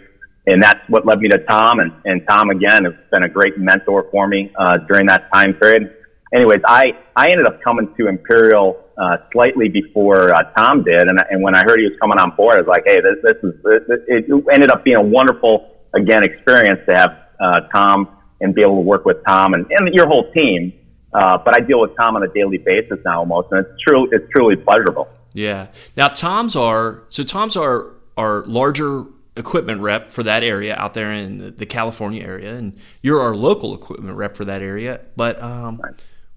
and 0.47 0.63
that's 0.63 0.81
what 0.89 1.05
led 1.05 1.19
me 1.19 1.29
to 1.29 1.39
Tom. 1.39 1.81
And, 1.81 1.93
and 2.05 2.23
Tom 2.29 2.51
again 2.51 2.85
has 2.85 2.95
been 3.13 3.25
a 3.25 3.29
great 3.29 3.59
mentor 3.59 4.09
for 4.11 4.29
me 4.29 4.53
uh, 4.59 4.79
during 4.89 5.07
that 5.07 5.31
time 5.33 5.55
period. 5.55 5.95
Anyways, 6.35 6.61
I 6.67 6.93
I 7.15 7.27
ended 7.31 7.47
up 7.47 7.63
coming 7.63 7.93
to 7.97 8.09
Imperial 8.09 8.85
uh, 8.99 9.19
slightly 9.33 9.69
before 9.69 10.35
uh, 10.35 10.43
Tom 10.57 10.83
did, 10.83 10.99
and 10.99 11.19
and 11.31 11.43
when 11.43 11.55
I 11.55 11.63
heard 11.67 11.79
he 11.79 11.85
was 11.85 11.99
coming 12.01 12.19
on 12.19 12.35
board, 12.37 12.55
I 12.55 12.59
was 12.59 12.69
like, 12.69 12.85
hey, 12.87 13.01
this 13.01 13.17
this 13.23 13.37
is 13.43 13.63
this, 13.63 14.01
it 14.09 14.25
ended 14.53 14.71
up 14.71 14.85
being 14.85 14.97
a 14.97 15.05
wonderful 15.05 15.77
again 15.95 16.25
experience 16.25 16.81
to 16.89 16.97
have 16.97 17.11
uh, 17.41 17.61
Tom 17.75 18.09
and 18.41 18.55
be 18.55 18.63
able 18.63 18.77
to 18.77 18.83
work 18.83 19.05
with 19.05 19.19
Tom 19.27 19.55
and, 19.55 19.67
and 19.71 19.95
your 19.95 20.07
whole 20.07 20.31
team. 20.33 20.73
Uh, 21.13 21.39
but 21.39 21.55
I 21.55 21.65
deal 21.65 21.81
with 21.81 21.93
Tom 22.01 22.17
on 22.17 22.23
a 22.23 22.29
daily 22.29 22.59
basis 22.59 22.99
now 23.05 23.21
almost, 23.21 23.49
and 23.51 23.65
it's 23.65 23.83
true 23.83 24.09
it's 24.13 24.25
truly 24.35 24.57
pleasurable. 24.57 25.09
Yeah. 25.33 25.69
Now 25.97 26.09
Tom's 26.09 26.57
are 26.57 27.05
so 27.09 27.23
Tom's 27.23 27.57
are 27.57 27.93
are 28.17 28.45
larger 28.47 29.05
equipment 29.37 29.83
rep 29.83 30.11
for 30.11 30.23
that 30.23 30.43
area 30.43 30.75
out 30.77 30.95
there 30.95 31.13
in 31.13 31.55
the, 31.57 31.67
California 31.67 32.23
area, 32.23 32.55
and 32.55 32.79
you're 33.03 33.21
our 33.21 33.35
local 33.35 33.75
equipment 33.75 34.17
rep 34.17 34.37
for 34.37 34.47
that 34.47 34.63
area. 34.63 35.01
But 35.15 35.41
um, 35.43 35.81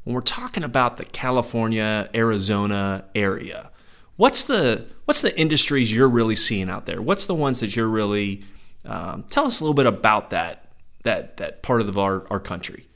when 0.10 0.16
we're 0.16 0.22
talking 0.22 0.64
about 0.64 0.98
the 0.98 1.06
California, 1.06 2.10
Arizona 2.16 3.06
area, 3.14 3.70
what's 4.16 4.44
the 4.46 4.88
what's 5.06 5.22
the 5.22 5.40
industries 5.40 5.94
you're 5.94 6.10
really 6.10 6.36
seeing 6.36 6.68
out 6.68 6.88
there? 6.88 7.00
What's 7.00 7.28
the 7.28 7.36
ones 7.36 7.60
that 7.60 7.76
you're 7.76 7.88
really 7.88 8.42
um, 8.86 9.24
tell 9.30 9.46
us 9.46 9.60
a 9.60 9.64
little 9.64 9.76
bit 9.76 9.86
about 9.86 10.32
that 10.32 10.66
that 11.04 11.38
that 11.38 11.62
part 11.62 11.82
of 11.82 11.96
our, 12.00 12.26
our 12.32 12.40
country. 12.40 12.88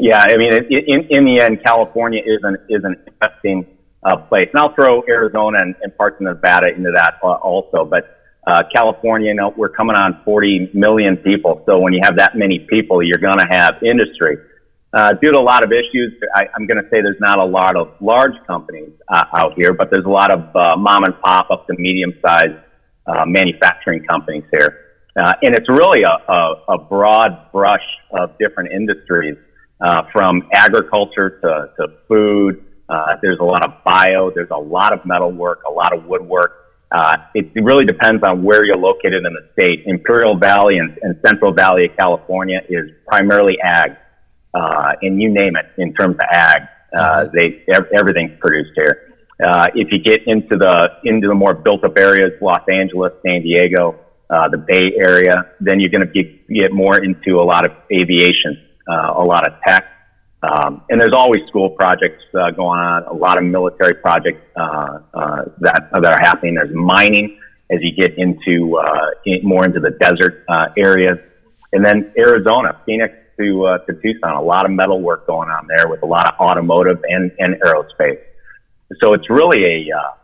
Yeah, 0.00 0.24
I 0.28 0.36
mean, 0.38 0.52
in, 0.52 1.06
in 1.08 1.24
the 1.24 1.40
end, 1.40 1.62
California 1.62 2.20
is 2.20 2.40
an 2.42 2.56
is 2.68 2.82
an 2.82 2.96
interesting 3.06 3.64
uh, 4.02 4.16
place, 4.16 4.48
and 4.52 4.60
I'll 4.60 4.74
throw 4.74 5.04
Arizona 5.08 5.58
and, 5.60 5.76
and 5.82 5.96
parts 5.96 6.16
of 6.16 6.22
Nevada 6.22 6.74
into 6.74 6.90
that 6.96 7.20
uh, 7.22 7.34
also. 7.34 7.84
But 7.84 8.18
uh, 8.44 8.62
California, 8.74 9.28
you 9.28 9.34
know, 9.34 9.54
we're 9.56 9.68
coming 9.68 9.94
on 9.94 10.20
40 10.24 10.72
million 10.74 11.16
people, 11.16 11.62
so 11.70 11.78
when 11.78 11.92
you 11.92 12.00
have 12.02 12.16
that 12.16 12.32
many 12.34 12.66
people, 12.68 13.04
you're 13.04 13.18
going 13.18 13.38
to 13.38 13.46
have 13.48 13.74
industry. 13.84 14.38
Uh, 14.90 15.12
due 15.20 15.30
to 15.30 15.38
a 15.38 15.42
lot 15.42 15.62
of 15.62 15.70
issues, 15.70 16.14
I, 16.34 16.44
I'm 16.54 16.66
going 16.66 16.82
to 16.82 16.88
say 16.88 17.02
there's 17.02 17.20
not 17.20 17.38
a 17.38 17.44
lot 17.44 17.76
of 17.76 17.94
large 18.00 18.32
companies 18.46 18.90
uh, 19.08 19.24
out 19.36 19.52
here, 19.54 19.74
but 19.74 19.90
there's 19.90 20.06
a 20.06 20.10
lot 20.10 20.32
of 20.32 20.40
uh, 20.56 20.76
mom 20.78 21.04
and 21.04 21.14
pop 21.20 21.50
up 21.50 21.66
to 21.66 21.74
medium 21.76 22.14
sized 22.24 22.56
uh, 23.06 23.24
manufacturing 23.26 24.02
companies 24.04 24.44
here. 24.50 24.86
Uh, 25.20 25.34
and 25.42 25.54
it's 25.54 25.68
really 25.68 26.02
a, 26.04 26.32
a, 26.32 26.74
a 26.74 26.78
broad 26.78 27.52
brush 27.52 27.84
of 28.12 28.38
different 28.38 28.72
industries 28.72 29.36
uh, 29.80 30.02
from 30.10 30.48
agriculture 30.54 31.38
to, 31.40 31.70
to 31.76 31.94
food. 32.08 32.64
There's 33.20 33.40
a 33.40 33.44
lot 33.44 33.64
of 33.66 33.84
bio. 33.84 34.30
There's 34.34 34.50
a 34.50 34.60
lot 34.60 34.94
of 34.94 35.04
metal 35.04 35.30
work, 35.30 35.60
a 35.68 35.72
lot 35.72 35.92
of 35.94 36.06
woodwork. 36.06 36.52
It 37.34 37.52
really 37.62 37.84
depends 37.84 38.22
on 38.22 38.42
where 38.42 38.64
you're 38.64 38.78
located 38.78 39.26
in 39.26 39.34
the 39.34 39.48
state. 39.52 39.82
Imperial 39.86 40.38
Valley 40.38 40.78
and, 40.78 40.96
and 41.02 41.20
Central 41.26 41.52
Valley 41.52 41.86
of 41.86 41.96
California 41.98 42.60
is 42.68 42.90
primarily 43.06 43.58
ag, 43.62 43.96
uh, 44.58 44.92
and 45.02 45.20
you 45.20 45.28
name 45.30 45.54
it 45.56 45.66
in 45.80 45.94
terms 45.94 46.14
of 46.14 46.20
ag. 46.30 46.62
Uh, 46.96 47.26
they 47.34 47.64
everything's 47.96 48.38
produced 48.40 48.72
here. 48.74 48.94
Uh, 49.46 49.66
if 49.74 49.88
you 49.92 49.98
get 50.02 50.26
into 50.26 50.56
the 50.56 50.88
into 51.04 51.28
the 51.28 51.34
more 51.34 51.54
built 51.54 51.84
up 51.84 51.96
areas, 51.98 52.32
Los 52.40 52.64
Angeles, 52.68 53.12
San 53.24 53.42
Diego, 53.42 53.84
uh, 54.30 54.48
the 54.48 54.58
Bay 54.58 54.86
Area, 55.00 55.52
then 55.60 55.80
you're 55.80 55.90
going 55.90 56.06
to 56.06 56.12
get, 56.12 56.48
get 56.48 56.72
more 56.72 56.96
into 57.02 57.40
a 57.40 57.44
lot 57.44 57.64
of 57.64 57.72
aviation 57.92 58.64
uh, 58.88 59.14
a 59.16 59.24
lot 59.24 59.46
of 59.46 59.54
tech. 59.66 59.84
Um, 60.42 60.82
and 60.88 61.00
there's 61.00 61.14
always 61.16 61.42
school 61.48 61.70
projects 61.70 62.22
uh, 62.34 62.50
going 62.52 62.78
on, 62.78 63.04
a 63.04 63.12
lot 63.12 63.38
of 63.38 63.44
military 63.44 63.94
projects 63.94 64.40
uh, 64.56 65.00
uh, 65.12 65.44
that 65.60 65.88
that 65.92 66.12
are 66.12 66.20
happening. 66.20 66.54
There's 66.54 66.74
mining 66.74 67.38
as 67.70 67.80
you 67.82 67.92
get 67.92 68.16
into 68.16 68.78
uh, 68.78 69.10
in, 69.26 69.40
more 69.42 69.64
into 69.64 69.80
the 69.80 69.90
desert 69.90 70.44
uh, 70.48 70.68
areas, 70.78 71.18
and 71.72 71.84
then 71.84 72.12
Arizona, 72.16 72.80
Phoenix 72.86 73.14
to 73.38 73.66
uh, 73.66 73.78
to 73.78 73.94
Tucson, 73.94 74.34
a 74.34 74.42
lot 74.42 74.64
of 74.64 74.70
metal 74.70 75.00
work 75.00 75.26
going 75.26 75.48
on 75.48 75.66
there 75.66 75.88
with 75.88 76.02
a 76.02 76.06
lot 76.06 76.32
of 76.32 76.38
automotive 76.40 77.02
and 77.08 77.32
and 77.38 77.56
aerospace. 77.62 78.20
So 79.02 79.14
it's 79.14 79.28
really 79.28 79.64
a 79.64 79.96
uh, 79.96 80.14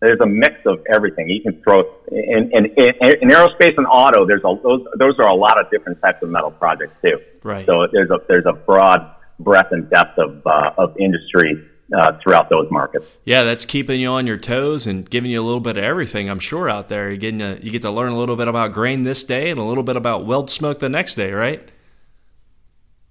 there's 0.00 0.20
a 0.20 0.26
mix 0.26 0.54
of 0.66 0.84
everything. 0.92 1.28
You 1.28 1.42
can 1.42 1.62
throw 1.62 1.82
in, 2.10 2.50
in, 2.52 2.66
in, 2.66 3.12
in 3.22 3.28
aerospace 3.28 3.76
and 3.76 3.86
auto. 3.86 4.26
There's 4.26 4.42
a, 4.44 4.54
those 4.62 4.86
those 4.98 5.18
are 5.18 5.28
a 5.28 5.34
lot 5.34 5.58
of 5.58 5.70
different 5.70 6.00
types 6.00 6.22
of 6.22 6.28
metal 6.28 6.50
projects 6.50 6.96
too. 7.02 7.18
Right. 7.42 7.64
So 7.64 7.86
there's 7.92 8.10
a 8.10 8.18
there's 8.28 8.46
a 8.46 8.52
broad 8.52 9.14
breadth 9.38 9.72
and 9.72 9.88
depth 9.88 10.18
of 10.18 10.46
uh, 10.46 10.72
of 10.76 10.96
industry 10.98 11.64
uh, 11.96 12.18
throughout 12.22 12.50
those 12.50 12.70
markets. 12.70 13.06
Yeah, 13.24 13.44
that's 13.44 13.64
keeping 13.64 14.00
you 14.00 14.08
on 14.08 14.26
your 14.26 14.36
toes 14.36 14.86
and 14.86 15.08
giving 15.08 15.30
you 15.30 15.40
a 15.40 15.44
little 15.44 15.60
bit 15.60 15.76
of 15.76 15.84
everything. 15.84 16.28
I'm 16.28 16.40
sure 16.40 16.68
out 16.68 16.88
there, 16.88 17.08
you're 17.08 17.16
getting 17.16 17.42
a, 17.42 17.58
you 17.62 17.70
get 17.70 17.82
to 17.82 17.90
learn 17.90 18.12
a 18.12 18.18
little 18.18 18.36
bit 18.36 18.48
about 18.48 18.72
grain 18.72 19.02
this 19.02 19.22
day 19.22 19.50
and 19.50 19.58
a 19.58 19.64
little 19.64 19.84
bit 19.84 19.96
about 19.96 20.26
weld 20.26 20.50
smoke 20.50 20.78
the 20.78 20.88
next 20.88 21.14
day, 21.14 21.32
right? 21.32 21.70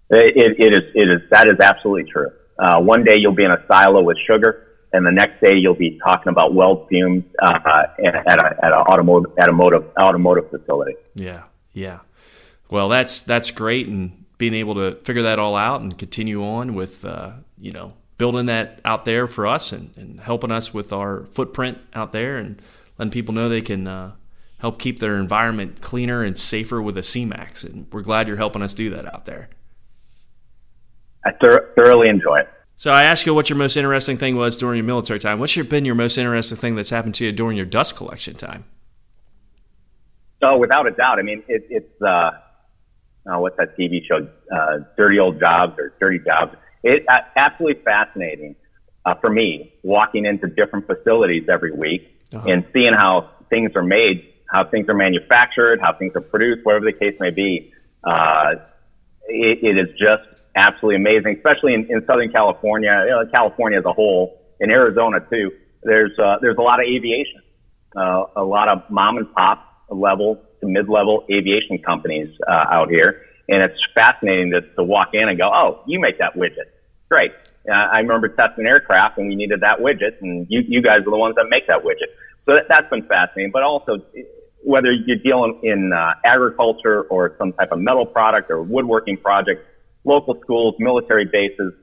It, 0.09 0.55
it 0.57 0.74
is 0.74 0.91
it 0.93 1.09
is 1.09 1.21
that 1.31 1.47
is 1.47 1.59
absolutely 1.59 2.12
true. 2.12 2.31
Uh, 2.57 2.79
one 2.79 3.03
day 3.03 3.17
you'll 3.17 3.35
be 3.35 3.43
in 3.43 3.51
a 3.51 3.63
silo 3.67 4.01
with 4.01 4.17
sugar 4.25 4.65
and 4.95 5.05
the 5.05 5.12
next 5.12 5.41
day 5.41 5.55
you'll 5.55 5.75
be 5.75 6.00
talking 6.05 6.29
about 6.29 6.53
weld 6.53 6.88
fumes 6.88 7.24
uh, 7.41 7.59
at 8.05 8.39
a 8.39 8.65
at 8.65 8.71
a 8.71 8.77
automotive 8.77 9.31
automotive 10.00 10.50
facility. 10.50 10.95
Yeah, 11.15 11.43
yeah. 11.74 12.00
Well, 12.69 12.89
that's 12.89 13.21
that's 13.21 13.51
great, 13.51 13.88
and 13.88 14.25
being 14.38 14.53
able 14.53 14.75
to 14.75 14.95
figure 14.95 15.24
that 15.24 15.38
all 15.38 15.55
out 15.55 15.81
and 15.81 15.97
continue 15.97 16.43
on 16.43 16.75
with 16.75 17.03
uh, 17.03 17.33
you 17.57 17.74
know 17.74 17.93
building 18.17 18.45
that 18.45 18.79
out 18.85 19.03
there 19.03 19.27
for 19.27 19.45
us 19.45 19.74
and, 19.74 19.91
and, 19.97 20.21
helping 20.21 20.50
us 20.50 20.74
with 20.74 20.93
our 20.93 21.25
footprint 21.25 21.77
out 21.93 22.13
there 22.13 22.38
and 22.38 22.62
letting 22.97 23.12
people 23.12 23.33
know 23.33 23.50
they 23.50 23.59
can 23.59 23.85
uh, 23.88 24.13
help 24.59 24.79
keep 24.79 25.00
their 25.00 25.17
environment 25.17 25.81
cleaner 25.81 26.24
and 26.24 26.39
safer 26.39 26.81
with 26.81 26.97
a 26.97 27.01
CMAXX. 27.01 27.65
And 27.65 27.88
we're 27.91 28.03
glad 28.03 28.29
you're 28.29 28.38
helping 28.38 28.62
us 28.62 28.74
do 28.74 28.89
that 28.91 29.13
out 29.13 29.25
there. 29.25 29.50
I 31.25 31.32
thoroughly 31.32 32.10
enjoy 32.10 32.39
it. 32.39 32.50
So 32.77 32.91
I 32.91 33.03
asked 33.03 33.25
you 33.25 33.34
what 33.34 33.50
your 33.50 33.58
most 33.58 33.77
interesting 33.77 34.17
thing 34.17 34.36
was 34.36 34.58
during 34.58 34.77
your 34.77 34.86
military 34.86 35.20
time. 35.20 35.39
What's 35.39 35.55
your, 35.55 35.65
been 35.65 35.86
your 35.86 35.96
most 35.96 36.17
interesting 36.17 36.58
thing 36.58 36.75
that's 36.75 36.89
happened 36.89 37.15
to 37.15 37.25
you 37.25 37.32
during 37.32 37.55
your 37.55 37.65
dust 37.65 37.96
collection 37.96 38.36
time? 38.36 38.65
Oh, 40.41 40.58
without 40.58 40.86
a 40.86 40.91
doubt. 40.91 41.17
I 41.17 41.22
mean, 41.22 41.41
it, 41.48 41.65
it's 41.70 42.01
uh, 42.01 42.32
oh, 43.27 43.39
what's 43.39 43.58
that 43.58 43.77
TV 43.77 44.05
show? 44.05 44.27
Uh, 44.53 44.79
Dirty 44.98 45.20
Old 45.20 45.39
Jobs 45.39 45.79
or 45.79 45.94
Dirty 46.00 46.20
Jobs. 46.20 46.55
It 46.84 47.05
uh, 47.10 47.20
absolutely 47.36 47.82
fascinating 47.84 48.55
uh, 49.05 49.15
for 49.15 49.29
me 49.29 49.74
walking 49.82 50.25
into 50.25 50.48
different 50.48 50.86
facilities 50.86 51.48
every 51.50 51.72
week 51.72 52.22
uh-huh. 52.34 52.48
and 52.48 52.65
seeing 52.74 52.94
how 52.94 53.32
things 53.50 53.72
are 53.75 53.84
made, 53.84 54.34
how 54.51 54.65
things 54.65 54.89
are 54.89 54.94
manufactured, 54.94 55.79
how 55.82 55.94
things 55.94 56.13
are 56.15 56.22
produced, 56.22 56.65
whatever 56.65 56.86
the 56.86 56.94
case 56.94 57.15
may 57.20 57.32
be. 57.32 57.74
Uh, 58.03 58.55
it, 59.27 59.60
it 59.63 59.77
is 59.79 59.89
just 59.98 60.35
absolutely 60.55 60.95
amazing, 60.95 61.35
especially 61.38 61.74
in, 61.74 61.88
in 61.89 62.05
Southern 62.07 62.31
California, 62.31 63.03
you 63.05 63.12
know, 63.12 63.24
California 63.33 63.79
as 63.79 63.85
a 63.85 63.93
whole, 63.93 64.41
in 64.59 64.71
Arizona 64.71 65.19
too. 65.29 65.51
There's 65.83 66.17
uh, 66.17 66.38
there's 66.41 66.57
a 66.57 66.62
lot 66.62 66.79
of 66.79 66.85
aviation, 66.88 67.41
uh, 67.95 68.24
a 68.35 68.43
lot 68.43 68.69
of 68.69 68.89
mom 68.89 69.17
and 69.17 69.31
pop 69.33 69.59
level 69.89 70.41
to 70.62 70.67
mid 70.67 70.89
level 70.89 71.25
aviation 71.31 71.77
companies 71.85 72.29
uh, 72.47 72.65
out 72.71 72.89
here, 72.89 73.21
and 73.47 73.62
it's 73.62 73.79
fascinating 73.93 74.51
to, 74.51 74.62
to 74.75 74.83
walk 74.83 75.09
in 75.13 75.29
and 75.29 75.38
go, 75.38 75.50
oh, 75.53 75.83
you 75.85 76.00
make 76.00 76.17
that 76.19 76.35
widget, 76.35 76.71
great. 77.09 77.31
Uh, 77.67 77.74
I 77.74 78.00
remember 78.00 78.29
testing 78.29 78.65
aircraft 78.65 79.17
and 79.17 79.27
we 79.27 79.35
needed 79.35 79.62
that 79.62 79.79
widget, 79.79 80.21
and 80.21 80.47
you 80.50 80.62
you 80.67 80.81
guys 80.81 81.01
are 81.01 81.12
the 81.12 81.17
ones 81.17 81.35
that 81.35 81.45
make 81.50 81.67
that 81.67 81.83
widget. 81.83 82.09
So 82.45 82.53
that, 82.53 82.65
that's 82.69 82.89
been 82.89 83.05
fascinating, 83.07 83.51
but 83.51 83.63
also 83.63 83.97
whether 84.63 84.91
you're 84.91 85.17
dealing 85.17 85.59
in 85.63 85.93
uh, 85.93 86.13
agriculture 86.25 87.03
or 87.03 87.35
some 87.38 87.53
type 87.53 87.71
of 87.71 87.79
metal 87.79 88.05
product 88.05 88.50
or 88.50 88.63
woodworking 88.63 89.17
project 89.17 89.62
local 90.05 90.39
schools, 90.41 90.75
military 90.79 91.25
bases. 91.25 91.74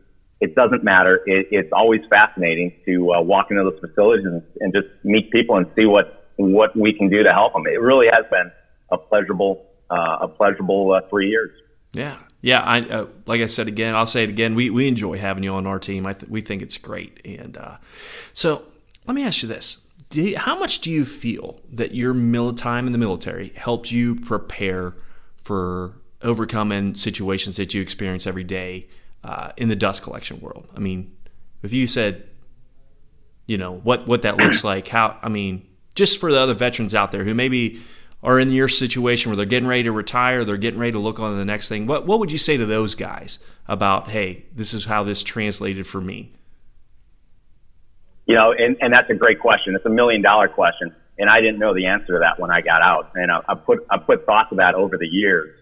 It 0.41 0.55
doesn't 0.55 0.83
matter. 0.83 1.21
It, 1.27 1.49
it's 1.51 1.73
always 1.73 2.01
fascinating 2.11 2.73
to 2.87 3.13
uh, 3.13 3.21
walk 3.23 3.51
into 3.51 3.63
those 3.63 3.79
facilities 3.81 4.25
and, 4.25 4.43
and 4.61 4.73
just 4.73 4.89
meet 5.05 5.31
people 5.31 5.57
and 5.57 5.67
see 5.77 5.87
what 5.87 6.19
what 6.37 6.75
we 6.77 6.93
can 6.93 7.09
do 7.09 7.23
to 7.23 7.33
help 7.33 7.53
them. 7.53 7.65
It 7.67 7.81
really 7.81 8.07
has 8.11 8.25
been 8.31 8.51
a 8.91 8.99
pleasurable 8.99 9.67
uh, 9.91 10.19
a 10.23 10.29
pleasurable 10.29 10.93
uh, 10.93 11.09
three 11.09 11.29
years. 11.29 11.51
Yeah, 11.93 12.19
yeah. 12.41 12.61
I 12.61 12.81
uh, 12.81 13.07
like 13.27 13.41
I 13.41 13.47
said 13.47 13.69
again. 13.69 13.95
I'll 13.95 14.07
say 14.07 14.25
it 14.25 14.31
again. 14.31 14.55
We 14.55 14.71
we 14.71 14.89
enjoy 14.89 15.19
having 15.19 15.45
you 15.45 15.53
on 15.55 15.67
our 15.67 15.79
team. 15.79 16.07
I 16.07 16.15
th- 16.15 16.31
we 16.31 16.41
think 16.41 16.63
it's 16.63 16.79
great. 16.79 17.21
And 17.25 17.57
uh, 17.57 17.77
so 18.33 18.63
let 19.07 19.15
me 19.15 19.25
ask 19.25 19.43
you 19.43 19.49
this: 19.49 19.87
How 20.37 20.59
much 20.59 20.81
do 20.81 20.91
you 20.91 21.05
feel 21.05 21.61
that 21.71 21.95
your 21.95 22.15
time 22.55 22.87
in 22.87 22.93
the 22.93 22.99
military 22.99 23.53
helped 23.55 23.93
you 23.93 24.17
prepare 24.17 24.95
for 25.37 26.02
overcoming 26.23 26.95
situations 26.95 27.57
that 27.57 27.75
you 27.75 27.83
experience 27.83 28.27
every 28.27 28.45
day 28.45 28.89
uh, 29.25 29.53
in 29.57 29.69
the 29.69 29.77
dust 29.77 30.03
collection 30.03 30.41
world. 30.41 30.69
I 30.77 30.81
mean, 30.81 31.17
if 31.63 31.73
you 31.73 31.87
said, 31.87 32.29
you 33.47 33.59
know, 33.59 33.73
what 33.73 34.07
what 34.07 34.23
that 34.23 34.37
looks 34.37 34.65
like, 34.73 34.89
how 34.89 35.19
I 35.23 35.29
mean, 35.29 35.67
just 35.95 36.19
for 36.19 36.31
the 36.31 36.39
other 36.39 36.55
veterans 36.55 36.95
out 36.95 37.11
there 37.11 37.25
who 37.25 37.35
maybe 37.35 37.81
are 38.23 38.39
in 38.39 38.51
your 38.51 38.69
situation 38.69 39.31
where 39.31 39.37
they're 39.37 39.47
getting 39.47 39.69
ready 39.69 39.83
to 39.83 39.93
retire, 39.93 40.45
they're 40.45 40.57
getting 40.57 40.79
ready 40.79 40.93
to 40.93 40.99
look 40.99 41.19
on 41.19 41.33
to 41.33 41.37
the 41.37 41.45
next 41.45 41.69
thing. 41.69 41.87
What 41.87 42.07
what 42.07 42.19
would 42.19 42.33
you 42.33 42.39
say 42.39 42.57
to 42.57 42.67
those 42.67 42.95
guys 42.95 43.39
about, 43.67 44.09
hey, 44.09 44.47
this 44.55 44.75
is 44.75 44.85
how 44.85 45.03
this 45.03 45.23
translated 45.23 45.87
for 45.87 46.01
me? 46.01 46.33
You 48.27 48.37
know, 48.37 48.53
and, 48.53 48.77
and 48.81 48.95
that's 48.95 49.11
a 49.11 49.15
great 49.15 49.41
question. 49.41 49.75
It's 49.75 49.85
a 49.85 49.91
million 49.91 50.23
dollar 50.23 50.49
question. 50.49 50.95
And 51.19 51.29
I 51.29 51.41
didn't 51.41 51.59
know 51.59 51.75
the 51.75 51.87
answer 51.87 52.15
to 52.15 52.19
that 52.21 52.41
when 52.41 52.51
I 52.51 52.61
got 52.61 52.81
out. 52.81 53.13
And 53.15 53.31
I, 53.31 53.41
I 53.49 53.55
put 53.55 53.87
I 53.91 53.99
put 53.99 54.25
thought 54.25 54.49
to 54.51 54.57
that 54.57 54.75
over 54.75 54.97
the 54.97 55.07
years. 55.07 55.59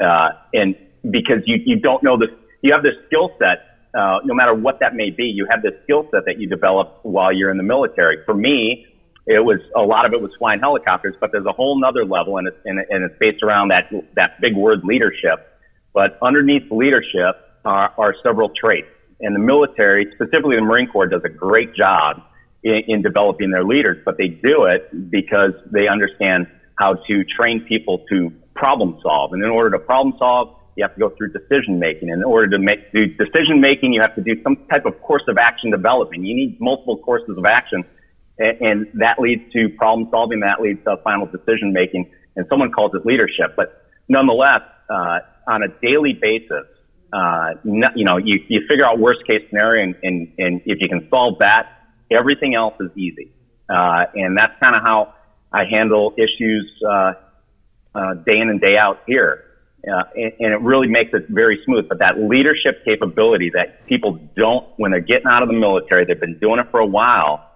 Uh, 0.00 0.28
and 0.52 0.76
because 1.10 1.42
you, 1.46 1.58
you 1.64 1.78
don't 1.78 2.02
know 2.02 2.18
this, 2.18 2.30
you 2.62 2.72
have 2.72 2.82
this 2.82 2.94
skill 3.06 3.30
set, 3.38 3.72
uh, 3.98 4.18
no 4.24 4.34
matter 4.34 4.54
what 4.54 4.78
that 4.80 4.94
may 4.94 5.10
be, 5.10 5.24
you 5.24 5.46
have 5.50 5.62
this 5.62 5.74
skill 5.84 6.08
set 6.10 6.24
that 6.26 6.38
you 6.38 6.48
develop 6.48 7.00
while 7.02 7.32
you're 7.32 7.50
in 7.50 7.56
the 7.56 7.62
military. 7.62 8.18
For 8.24 8.34
me, 8.34 8.86
it 9.26 9.44
was 9.44 9.60
a 9.76 9.82
lot 9.82 10.06
of 10.06 10.12
it 10.12 10.20
was 10.20 10.30
flying 10.38 10.60
helicopters, 10.60 11.14
but 11.20 11.30
there's 11.32 11.46
a 11.46 11.52
whole 11.52 11.78
nother 11.78 12.04
level 12.04 12.38
and 12.38 12.48
it's, 12.48 12.56
and, 12.64 12.78
and 12.78 13.04
it's 13.04 13.14
based 13.20 13.42
around 13.42 13.68
that, 13.68 13.90
that 14.16 14.40
big 14.40 14.56
word 14.56 14.80
leadership. 14.84 15.46
But 15.92 16.18
underneath 16.22 16.70
leadership 16.70 17.36
are, 17.64 17.92
are 17.98 18.14
several 18.22 18.50
traits. 18.58 18.88
And 19.20 19.36
the 19.36 19.40
military, 19.40 20.08
specifically 20.14 20.56
the 20.56 20.62
Marine 20.62 20.88
Corps, 20.88 21.06
does 21.06 21.22
a 21.24 21.28
great 21.28 21.74
job 21.76 22.22
in, 22.64 22.82
in 22.88 23.02
developing 23.02 23.50
their 23.50 23.64
leaders, 23.64 23.98
but 24.04 24.16
they 24.18 24.28
do 24.28 24.64
it 24.64 24.88
because 25.10 25.52
they 25.70 25.86
understand 25.86 26.46
how 26.78 26.94
to 27.06 27.24
train 27.24 27.64
people 27.68 28.04
to 28.08 28.32
problem 28.62 28.96
solve. 29.02 29.32
And 29.32 29.42
in 29.42 29.50
order 29.50 29.70
to 29.76 29.80
problem 29.80 30.14
solve, 30.20 30.54
you 30.76 30.84
have 30.84 30.94
to 30.94 31.00
go 31.00 31.10
through 31.16 31.32
decision 31.32 31.80
making. 31.80 32.10
And 32.10 32.18
in 32.22 32.24
order 32.24 32.48
to 32.56 32.60
make 32.62 32.92
do 32.92 33.06
decision 33.06 33.60
making, 33.60 33.92
you 33.92 34.00
have 34.00 34.14
to 34.14 34.22
do 34.22 34.40
some 34.44 34.56
type 34.70 34.86
of 34.86 34.94
course 35.02 35.24
of 35.26 35.36
action 35.36 35.72
development. 35.72 36.24
You 36.24 36.36
need 36.36 36.60
multiple 36.60 36.96
courses 36.98 37.36
of 37.36 37.44
action, 37.44 37.82
and, 38.38 38.60
and 38.60 38.86
that 39.00 39.18
leads 39.18 39.42
to 39.54 39.68
problem 39.76 40.06
solving. 40.12 40.40
That 40.40 40.60
leads 40.62 40.78
to 40.84 40.96
final 41.02 41.26
decision 41.26 41.72
making. 41.72 42.08
And 42.36 42.46
someone 42.48 42.70
calls 42.70 42.92
it 42.94 43.04
leadership. 43.04 43.56
But 43.56 43.82
nonetheless, 44.08 44.62
uh, 44.88 45.18
on 45.48 45.64
a 45.64 45.68
daily 45.82 46.14
basis, 46.14 46.66
uh, 47.12 47.58
you 47.64 48.04
know, 48.04 48.16
you, 48.16 48.38
you 48.48 48.60
figure 48.68 48.86
out 48.86 49.00
worst 49.00 49.26
case 49.26 49.42
scenario 49.48 49.82
and, 49.82 49.94
and, 50.04 50.32
and 50.38 50.60
if 50.66 50.78
you 50.80 50.88
can 50.88 51.08
solve 51.10 51.40
that, 51.40 51.64
everything 52.16 52.54
else 52.54 52.74
is 52.80 52.90
easy. 52.96 53.32
Uh, 53.68 54.04
and 54.14 54.38
that's 54.38 54.54
kind 54.62 54.76
of 54.76 54.82
how 54.82 55.14
I 55.52 55.64
handle 55.68 56.14
issues, 56.16 56.70
uh, 56.88 57.12
uh, 57.94 58.14
day 58.14 58.38
in 58.38 58.48
and 58.48 58.60
day 58.60 58.76
out 58.76 59.00
here. 59.06 59.44
Uh, 59.86 60.04
and, 60.14 60.32
and, 60.38 60.52
it 60.52 60.60
really 60.60 60.86
makes 60.86 61.10
it 61.12 61.26
very 61.28 61.60
smooth. 61.64 61.88
But 61.88 61.98
that 61.98 62.14
leadership 62.16 62.84
capability 62.84 63.50
that 63.54 63.84
people 63.86 64.18
don't, 64.36 64.64
when 64.76 64.92
they're 64.92 65.00
getting 65.00 65.26
out 65.26 65.42
of 65.42 65.48
the 65.48 65.58
military, 65.58 66.04
they've 66.04 66.20
been 66.20 66.38
doing 66.38 66.60
it 66.60 66.70
for 66.70 66.78
a 66.78 66.86
while, 66.86 67.50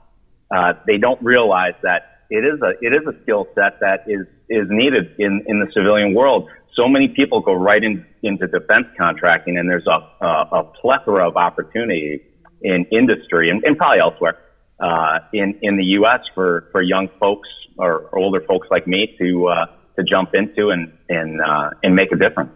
uh, 0.50 0.72
they 0.88 0.98
don't 0.98 1.22
realize 1.22 1.74
that 1.82 2.16
it 2.30 2.44
is 2.44 2.60
a 2.62 2.70
it 2.84 2.92
is 2.92 3.06
a 3.06 3.14
skill 3.22 3.46
set 3.54 3.78
that 3.80 4.04
is 4.08 4.26
is 4.48 4.66
needed 4.68 5.14
in 5.18 5.44
in 5.46 5.60
the 5.60 5.70
civilian 5.72 6.14
world. 6.14 6.48
So 6.74 6.88
many 6.88 7.08
people 7.08 7.40
go 7.40 7.54
right 7.54 7.82
in, 7.82 8.04
into 8.22 8.46
defense 8.48 8.86
contracting, 8.98 9.56
and 9.56 9.70
there's 9.70 9.86
a 9.86 10.24
a, 10.24 10.60
a 10.60 10.64
plethora 10.80 11.28
of 11.28 11.36
opportunity 11.36 12.22
in 12.62 12.86
industry 12.90 13.50
and, 13.50 13.62
and 13.64 13.76
probably 13.76 14.00
elsewhere 14.00 14.38
uh, 14.80 15.18
in 15.32 15.58
in 15.62 15.76
the 15.76 15.84
U.S. 16.00 16.20
for 16.34 16.68
for 16.72 16.82
young 16.82 17.08
folks 17.20 17.48
or, 17.78 18.08
older 18.16 18.40
folks 18.46 18.68
like 18.70 18.86
me 18.86 19.14
to 19.18 19.48
uh, 19.48 19.66
to 19.96 20.04
jump 20.04 20.34
into 20.34 20.70
and 20.70 20.96
and 21.08 21.40
uh, 21.40 21.70
and 21.82 21.94
make 21.94 22.12
a 22.12 22.16
difference. 22.16 22.52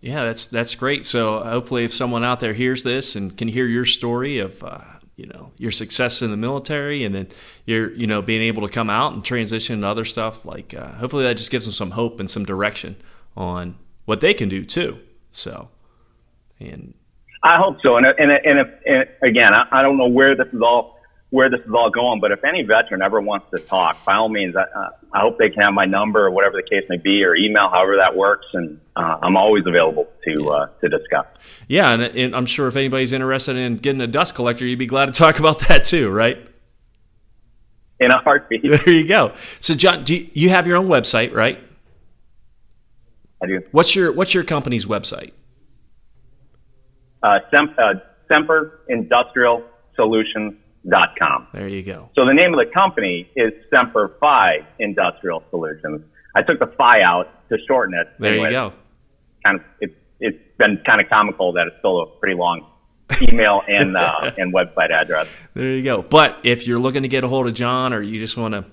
Yeah, 0.00 0.24
that's 0.24 0.46
that's 0.46 0.74
great. 0.74 1.06
So 1.06 1.42
hopefully, 1.44 1.84
if 1.84 1.92
someone 1.92 2.24
out 2.24 2.40
there 2.40 2.52
hears 2.52 2.82
this 2.82 3.16
and 3.16 3.36
can 3.36 3.48
hear 3.48 3.66
your 3.66 3.84
story 3.84 4.40
of 4.40 4.62
uh, 4.62 4.80
you 5.16 5.26
know 5.26 5.52
your 5.58 5.70
success 5.70 6.22
in 6.22 6.30
the 6.30 6.36
military, 6.36 7.04
and 7.04 7.14
then 7.14 7.28
you're 7.66 7.92
you 7.92 8.06
know 8.06 8.20
being 8.20 8.42
able 8.42 8.66
to 8.66 8.72
come 8.72 8.90
out 8.90 9.12
and 9.12 9.24
transition 9.24 9.80
to 9.80 9.86
other 9.86 10.04
stuff, 10.04 10.44
like 10.44 10.74
uh, 10.74 10.92
hopefully 10.94 11.24
that 11.24 11.36
just 11.36 11.50
gives 11.50 11.64
them 11.64 11.72
some 11.72 11.92
hope 11.92 12.18
and 12.18 12.30
some 12.30 12.44
direction 12.44 12.96
on 13.36 13.76
what 14.04 14.20
they 14.20 14.34
can 14.34 14.48
do 14.48 14.64
too. 14.64 14.98
So, 15.30 15.68
and 16.58 16.94
I 17.42 17.58
hope 17.58 17.76
so. 17.82 17.96
And 17.96 18.06
and 18.06 18.30
and, 18.32 18.58
if, 18.58 18.68
and 18.84 19.08
again, 19.22 19.54
I, 19.54 19.80
I 19.80 19.82
don't 19.82 19.98
know 19.98 20.08
where 20.08 20.36
this 20.36 20.48
is 20.52 20.60
all 20.62 20.98
where 21.32 21.48
this 21.48 21.60
is 21.60 21.72
all 21.74 21.90
going. 21.90 22.20
But 22.20 22.30
if 22.30 22.44
any 22.44 22.62
veteran 22.62 23.00
ever 23.00 23.18
wants 23.18 23.46
to 23.56 23.58
talk, 23.58 24.04
by 24.04 24.16
all 24.16 24.28
means, 24.28 24.54
I, 24.54 24.60
uh, 24.60 24.90
I 25.14 25.20
hope 25.20 25.38
they 25.38 25.48
can 25.48 25.62
have 25.62 25.72
my 25.72 25.86
number 25.86 26.26
or 26.26 26.30
whatever 26.30 26.56
the 26.56 26.62
case 26.62 26.86
may 26.90 26.98
be, 26.98 27.24
or 27.24 27.34
email, 27.34 27.70
however 27.70 27.96
that 27.96 28.14
works, 28.14 28.44
and 28.52 28.78
uh, 28.96 29.16
I'm 29.22 29.34
always 29.36 29.64
available 29.66 30.06
to 30.28 30.50
uh, 30.50 30.66
to 30.82 30.88
discuss. 30.90 31.26
Yeah, 31.68 31.92
and, 31.92 32.02
and, 32.02 32.36
I'm 32.36 32.44
sure 32.44 32.68
if 32.68 32.76
anybody's 32.76 33.12
interested 33.12 33.56
in 33.56 33.76
getting 33.76 34.02
a 34.02 34.06
dust 34.06 34.34
collector, 34.34 34.66
you'd 34.66 34.78
be 34.78 34.86
glad 34.86 35.06
to 35.06 35.12
talk 35.12 35.38
about 35.40 35.60
that 35.60 35.84
too, 35.84 36.10
right? 36.10 36.36
In 37.98 38.10
a 38.10 38.18
heartbeat. 38.18 38.62
There 38.84 38.90
you 38.90 39.08
go. 39.08 39.32
So, 39.60 39.74
John, 39.74 40.04
do 40.04 40.14
you, 40.14 40.28
you 40.34 40.48
have 40.50 40.66
your 40.66 40.76
own 40.76 40.88
website, 40.88 41.32
right? 41.32 41.58
I 43.42 43.46
do. 43.46 43.62
What's 43.70 43.96
your 43.96 44.12
What's 44.12 44.34
your 44.34 44.44
company's 44.44 44.84
website? 44.84 45.32
Uh, 47.22 47.38
Sem- 47.56 47.74
uh, 47.78 47.94
Semper 48.28 48.80
Industrial 48.88 49.64
Solutions 49.96 50.54
com. 51.18 51.46
There 51.52 51.68
you 51.68 51.82
go. 51.82 52.10
So 52.14 52.24
the 52.26 52.34
name 52.34 52.52
of 52.54 52.58
the 52.58 52.72
company 52.72 53.30
is 53.36 53.52
Semper 53.74 54.16
Fi 54.20 54.66
Industrial 54.78 55.42
Solutions. 55.50 56.02
I 56.34 56.42
took 56.42 56.58
the 56.58 56.72
Fi 56.78 57.02
out 57.02 57.48
to 57.48 57.58
shorten 57.66 57.94
it. 57.94 58.08
There 58.18 58.36
you 58.36 58.50
go. 58.50 58.72
Kind 59.44 59.60
of, 59.60 59.64
it, 59.80 59.96
it's 60.20 60.38
been 60.58 60.80
kind 60.86 61.00
of 61.00 61.08
comical 61.08 61.52
that 61.54 61.66
it's 61.66 61.76
still 61.78 62.00
a 62.00 62.06
pretty 62.06 62.36
long 62.36 62.66
email 63.20 63.62
and 63.68 63.96
uh, 63.96 64.32
and 64.38 64.54
website 64.54 64.90
address. 64.90 65.48
There 65.54 65.72
you 65.72 65.82
go. 65.82 66.02
But 66.02 66.38
if 66.44 66.66
you're 66.66 66.78
looking 66.78 67.02
to 67.02 67.08
get 67.08 67.24
a 67.24 67.28
hold 67.28 67.46
of 67.46 67.54
John, 67.54 67.92
or 67.92 68.00
you 68.00 68.18
just 68.18 68.36
want 68.36 68.54
to 68.54 68.64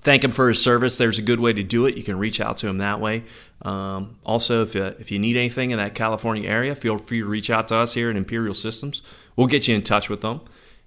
thank 0.00 0.24
him 0.24 0.32
for 0.32 0.48
his 0.48 0.62
service, 0.62 0.98
there's 0.98 1.18
a 1.18 1.22
good 1.22 1.40
way 1.40 1.52
to 1.52 1.62
do 1.62 1.86
it. 1.86 1.96
You 1.96 2.02
can 2.02 2.18
reach 2.18 2.40
out 2.40 2.56
to 2.58 2.68
him 2.68 2.78
that 2.78 3.00
way. 3.00 3.24
Um, 3.62 4.18
also, 4.24 4.62
if, 4.62 4.74
uh, 4.74 4.94
if 4.98 5.12
you 5.12 5.18
need 5.18 5.36
anything 5.36 5.70
in 5.70 5.78
that 5.78 5.94
California 5.94 6.48
area, 6.48 6.74
feel 6.74 6.96
free 6.96 7.18
to 7.18 7.26
reach 7.26 7.50
out 7.50 7.68
to 7.68 7.76
us 7.76 7.92
here 7.92 8.08
at 8.08 8.16
Imperial 8.16 8.54
Systems. 8.54 9.02
We'll 9.36 9.46
get 9.46 9.68
you 9.68 9.74
in 9.74 9.82
touch 9.82 10.08
with 10.08 10.22
them. 10.22 10.40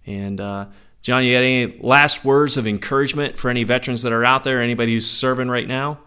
And 0.06 0.40
uh, 0.40 0.68
John, 1.02 1.24
you 1.24 1.34
got 1.34 1.44
any 1.44 1.80
last 1.80 2.24
words 2.26 2.58
of 2.58 2.68
encouragement 2.68 3.38
for 3.38 3.50
any 3.50 3.64
veterans 3.64 4.04
that 4.04 4.14
are 4.14 4.24
out 4.24 4.44
there, 4.44 4.62
anybody 4.62 4.94
who's 4.94 5.10
serving 5.10 5.50
right 5.50 5.68
now? 5.68 6.00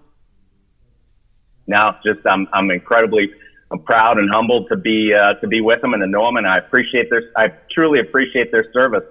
No, 1.67 1.95
just 2.05 2.25
I'm 2.27 2.49
I'm 2.53 2.71
incredibly 2.71 3.31
I'm 3.71 3.81
proud 3.81 4.19
and 4.19 4.31
humbled 4.33 4.69
to 4.71 4.77
be 4.77 5.13
uh, 5.13 5.35
to 5.41 5.49
be 5.49 5.61
with 5.61 5.81
them 5.81 5.95
and 5.95 6.03
to 6.03 6.07
know 6.07 6.25
them, 6.27 6.37
and 6.37 6.47
I 6.47 6.59
appreciate 6.59 7.11
their 7.11 7.23
I 7.37 7.49
truly 7.73 7.99
appreciate 8.01 8.53
their 8.53 8.71
service, 8.73 9.05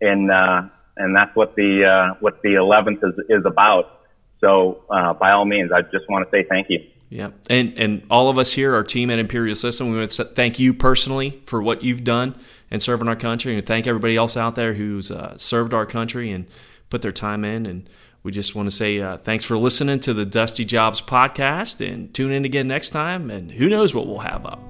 and 0.00 0.30
uh, 0.30 0.62
and 0.96 1.14
that's 1.14 1.34
what 1.36 1.54
the 1.54 1.84
uh, 1.84 2.14
what 2.20 2.42
the 2.42 2.54
11th 2.54 3.04
is 3.04 3.14
is 3.28 3.44
about. 3.46 4.00
So 4.40 4.82
uh, 4.90 5.14
by 5.14 5.30
all 5.32 5.44
means, 5.44 5.70
I 5.72 5.82
just 5.82 6.08
want 6.08 6.28
to 6.28 6.36
say 6.36 6.44
thank 6.48 6.66
you. 6.68 6.80
Yeah, 7.10 7.30
and 7.50 7.76
and 7.76 8.06
all 8.08 8.28
of 8.28 8.38
us 8.38 8.52
here, 8.52 8.72
our 8.72 8.84
team 8.84 9.10
at 9.10 9.18
Imperial 9.18 9.56
System, 9.56 9.90
we 9.90 9.98
want 9.98 10.12
to 10.12 10.24
thank 10.24 10.60
you 10.60 10.72
personally 10.72 11.42
for 11.44 11.60
what 11.60 11.82
you've 11.82 12.04
done 12.04 12.36
and 12.70 12.80
serving 12.80 13.08
our 13.08 13.16
country. 13.16 13.56
And 13.56 13.66
thank 13.66 13.88
everybody 13.88 14.16
else 14.16 14.36
out 14.36 14.54
there 14.54 14.74
who's 14.74 15.10
uh, 15.10 15.36
served 15.36 15.74
our 15.74 15.86
country 15.86 16.30
and 16.30 16.46
put 16.88 17.02
their 17.02 17.10
time 17.10 17.44
in. 17.44 17.66
And 17.66 17.90
we 18.22 18.30
just 18.30 18.54
want 18.54 18.66
to 18.66 18.70
say 18.70 19.00
uh, 19.00 19.16
thanks 19.16 19.44
for 19.44 19.58
listening 19.58 19.98
to 20.00 20.14
the 20.14 20.24
Dusty 20.24 20.64
Jobs 20.64 21.00
podcast 21.00 21.84
and 21.84 22.14
tune 22.14 22.30
in 22.30 22.44
again 22.44 22.68
next 22.68 22.90
time. 22.90 23.28
And 23.28 23.50
who 23.50 23.68
knows 23.68 23.92
what 23.92 24.06
we'll 24.06 24.20
have 24.20 24.46
up. 24.46 24.60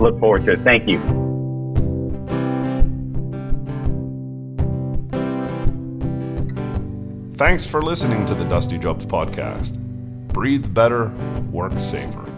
Look 0.00 0.18
forward 0.20 0.46
to 0.46 0.52
it. 0.52 0.60
Thank 0.60 0.88
you. 0.88 1.00
Thanks 7.34 7.66
for 7.66 7.82
listening 7.82 8.24
to 8.26 8.34
the 8.34 8.44
Dusty 8.44 8.78
Jobs 8.78 9.04
podcast. 9.04 9.81
Breathe 10.32 10.72
better, 10.72 11.12
work 11.50 11.78
safer. 11.78 12.31